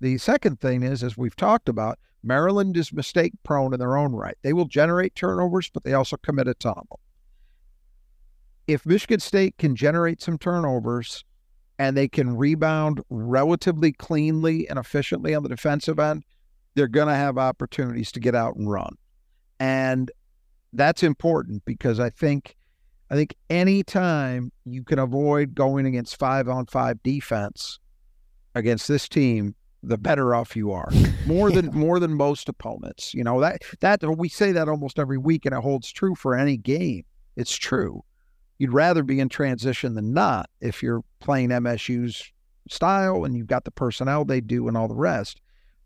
[0.00, 4.12] The second thing is, as we've talked about, Maryland is mistake prone in their own
[4.12, 4.36] right.
[4.42, 6.98] They will generate turnovers, but they also commit a ton of them.
[8.66, 11.24] If Michigan State can generate some turnovers
[11.78, 16.24] and they can rebound relatively cleanly and efficiently on the defensive end,
[16.74, 18.96] they're going to have opportunities to get out and run.
[19.60, 20.10] And
[20.72, 22.56] that's important because I think
[23.10, 27.78] I think anytime you can avoid going against five on five defense
[28.54, 30.90] against this team, the better off you are.
[31.26, 33.12] More than more than most opponents.
[33.14, 36.36] You know, that that we say that almost every week and it holds true for
[36.36, 37.04] any game.
[37.36, 38.02] It's true.
[38.58, 42.32] You'd rather be in transition than not if you're playing MSU's
[42.70, 45.40] style and you've got the personnel they do and all the rest.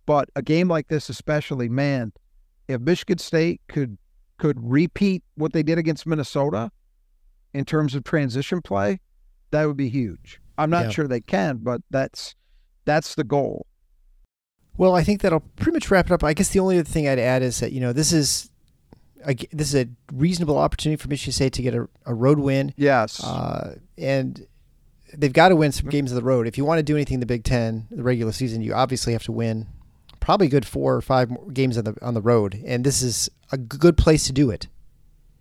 [0.06, 2.12] But a game like this, especially, man,
[2.68, 3.98] if Michigan State could
[4.38, 6.70] could repeat what they did against Minnesota
[7.52, 9.00] in terms of transition play,
[9.50, 10.40] that would be huge.
[10.56, 10.90] I'm not Yeah.
[10.90, 12.34] sure they can, but that's
[12.86, 13.66] that's the goal.
[14.76, 16.24] Well, I think that'll pretty much wrap it up.
[16.24, 18.49] I guess the only other thing I'd add is that you know this is
[19.26, 22.72] a, this is a reasonable opportunity for Michigan State to get a, a road win,
[22.76, 23.22] Yes.
[23.24, 24.46] uh, and
[25.16, 26.46] they've got to win some games of the road.
[26.46, 29.12] If you want to do anything in the Big Ten, the regular season, you obviously
[29.12, 29.66] have to win
[30.20, 33.02] probably a good four or five more games on the on the road, and this
[33.02, 34.68] is a good place to do it.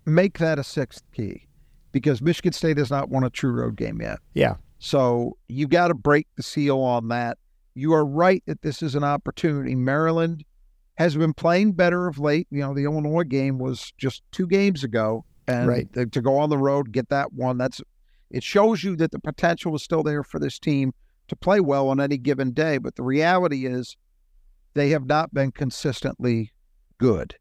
[0.05, 1.47] Make that a sixth key,
[1.91, 4.19] because Michigan State has not won a true road game yet.
[4.33, 7.37] Yeah, So you've got to break the seal on that.
[7.75, 9.75] You are right that this is an opportunity.
[9.75, 10.43] Maryland
[10.99, 12.45] has been playing better of late.
[12.51, 15.93] You know, the Illinois game was just two games ago, and Right.
[15.93, 17.81] to, to go on the road, get that one, that's
[18.29, 20.93] it shows you that the potential is still there for this team
[21.29, 22.77] to play well on any given day.
[22.77, 23.97] But the reality is,
[24.75, 26.51] they have not been consistently
[26.99, 27.35] good,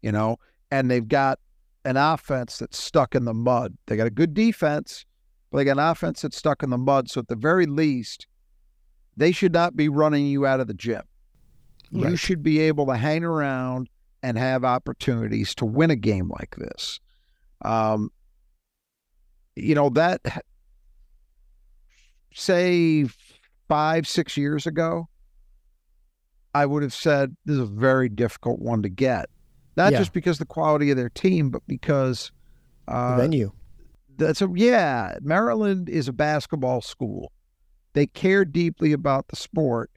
[0.00, 0.38] you know,
[0.70, 1.38] and they've got
[1.84, 3.76] an offense that's stuck in the mud.
[3.86, 5.04] They got a good defense,
[5.50, 7.10] but they got an offense that's stuck in the mud.
[7.10, 8.26] So at the very least,
[9.16, 11.02] they should not be running you out of the gym.
[11.90, 13.88] You should be able to hang around
[14.22, 17.00] and have opportunities to win a game like this.
[17.62, 18.10] Um,
[19.54, 20.20] you know, that,
[22.34, 23.06] say,
[23.68, 25.08] five, six years ago,
[26.54, 29.26] I would have said this is a very difficult one to get.
[29.76, 29.98] Not Yeah.
[29.98, 32.32] just because the quality of their team, but because
[32.86, 33.52] the uh, venue.
[34.16, 35.18] that's a yeah.
[35.20, 37.32] Maryland is a basketball school.
[37.92, 39.90] They care deeply about the sport,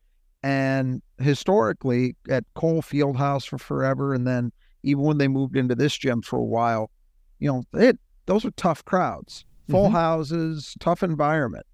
[0.44, 4.52] and historically at Cole Fieldhouse for forever, and then
[4.84, 6.92] even when they moved into this gym for a while,
[7.40, 9.94] you know, it those are tough crowds, full Mhm.
[9.94, 11.66] houses, tough environment.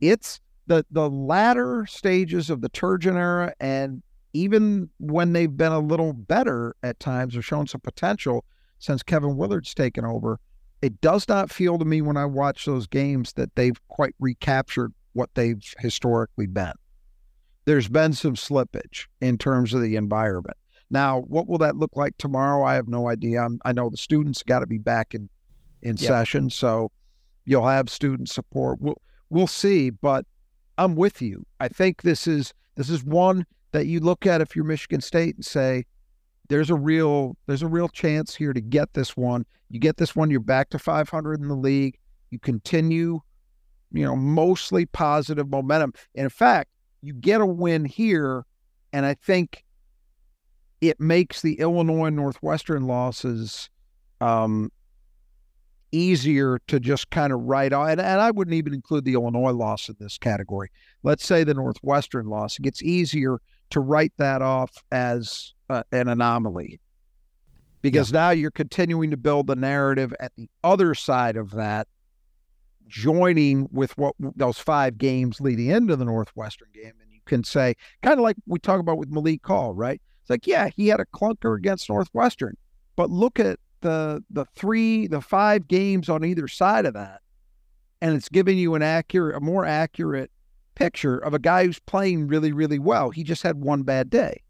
[0.00, 5.80] It's the the latter stages of the Turgeon era, and even when they've been a
[5.80, 8.44] little better at times or shown some potential
[8.78, 10.38] since Kevin Willard's taken over,
[10.82, 14.92] it does not feel to me when I watch those games that they've quite recaptured
[15.12, 16.72] what they've historically been.
[17.70, 20.56] There's been some slippage in terms of the environment.
[20.90, 22.64] Now, what will that look like tomorrow?
[22.64, 23.40] I have no idea.
[23.40, 25.28] I'm, I know the students got to be back in
[25.80, 26.08] in Yeah.
[26.08, 26.90] session, so
[27.44, 28.80] you'll have student support.
[28.80, 30.26] We'll we'll see, but
[30.78, 31.46] I'm with you.
[31.60, 35.36] I think this is this is one that you look at if you're Michigan State
[35.36, 35.84] and say
[36.48, 39.46] there's a real there's a real chance here to get this one.
[39.68, 42.00] You get this one, you're back to 500 in the league.
[42.30, 43.20] You continue,
[43.92, 45.92] you know, mostly positive momentum.
[46.16, 46.70] And in fact,
[47.02, 48.44] you get a win here,
[48.92, 49.64] and I think
[50.80, 53.68] it makes the Illinois Northwestern losses
[54.20, 54.70] um,
[55.92, 57.88] easier to just kind of write off.
[57.88, 60.70] And, and I wouldn't even include the Illinois loss in this category.
[61.02, 62.58] Let's say the Northwestern loss.
[62.58, 63.40] It gets easier
[63.70, 66.80] to write that off as uh, an anomaly
[67.82, 71.88] because now you're continuing to build the narrative at the other side of that,
[72.90, 76.92] joining with what those five games leading into the Northwestern game.
[77.00, 80.00] And you can say, kind of like we talk about with Malik Hall, right?
[80.20, 82.56] It's like, yeah, he had a clunker against Northwestern,
[82.96, 87.20] but look at the the three, the five games on either side of that,
[88.02, 90.30] and it's giving you an accurate, a more accurate
[90.74, 93.10] picture of a guy who's playing really, really well.
[93.10, 94.42] He just had one bad day.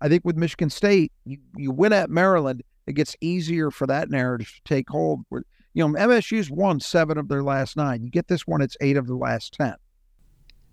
[0.00, 4.10] I think with Michigan State, you, you win at Maryland, it gets easier for that
[4.10, 5.20] narrative to take hold.
[5.28, 5.44] Where-
[5.74, 8.02] You know, MSU's won seven of their last nine.
[8.02, 9.74] You get this one, it's eight of the last 10.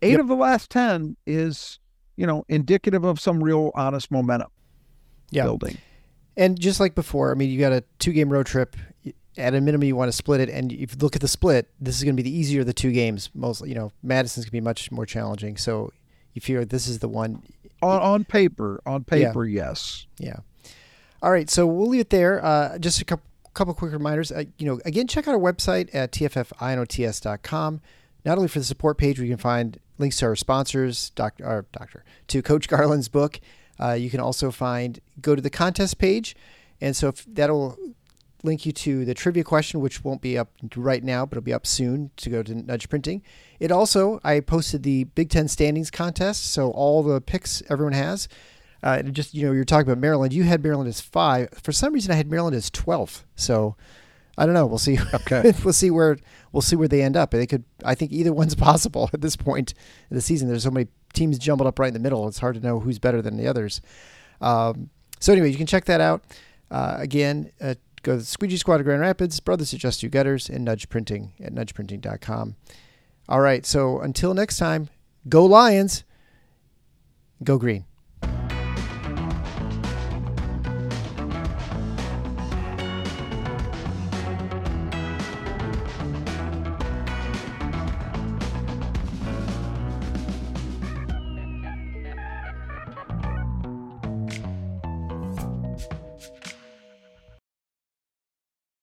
[0.03, 0.19] Eight Yep.
[0.21, 1.79] of the last 10 is,
[2.15, 4.49] you know, indicative of some real honest momentum
[5.31, 5.43] Yeah.
[5.43, 5.77] building.
[6.37, 8.75] And just like before, I mean, you got a two game road trip.
[9.37, 10.49] At a minimum, you want to split it.
[10.49, 12.67] And if you look at the split, this is going to be the easier of
[12.67, 13.29] the two games.
[13.33, 15.55] Mostly, you know, Madison's going to be much more challenging.
[15.55, 15.93] So
[16.33, 17.41] you feel this is the one.
[17.81, 20.05] On, on paper, on paper, yes.
[20.19, 20.37] Yeah.
[21.23, 21.49] All right.
[21.49, 22.43] So we'll leave it there.
[22.43, 23.23] Uh, just a couple,
[23.53, 24.31] couple quick reminders.
[24.31, 27.81] Uh, you know, again, check out our website at tffinots.com.
[28.23, 31.45] Not only for the support page, where you can find links to our sponsors, Doctor,
[31.45, 33.39] or Doctor, to Coach Garland's book.
[33.79, 36.35] Uh, you can also find go to the contest page,
[36.79, 37.77] and so that'll
[38.43, 41.53] link you to the trivia question, which won't be up right now, but it'll be
[41.53, 43.23] up soon to go to Nudge Printing.
[43.59, 48.27] It also I posted the Big Ten standings contest, so all the picks everyone has.
[48.83, 50.33] Uh, and just you know, you're talking about Maryland.
[50.33, 51.49] You had Maryland as five.
[51.61, 53.25] For some reason, I had Maryland as twelfth.
[53.35, 53.75] So
[54.37, 54.65] I don't know.
[54.65, 54.97] We'll see.
[55.13, 55.53] Okay.
[55.63, 56.17] we'll see where
[56.51, 57.31] we'll see where they end up.
[57.31, 57.63] They could.
[57.83, 59.73] I think either one's possible at this point
[60.09, 60.47] in the season.
[60.47, 62.27] There's so many teams jumbled up right in the middle.
[62.27, 63.81] It's hard to know who's better than the others.
[64.39, 66.23] Um, so anyway, you can check that out.
[66.71, 70.09] Uh, again, uh, go to the Squeegee Squad of Grand Rapids, Brothers That Just Do
[70.09, 72.55] Gutters, and Nudge Printing at nudgeprinting.com.
[73.29, 73.65] All right.
[73.65, 74.89] So until next time,
[75.29, 76.03] go Lions.
[77.43, 77.85] Go green.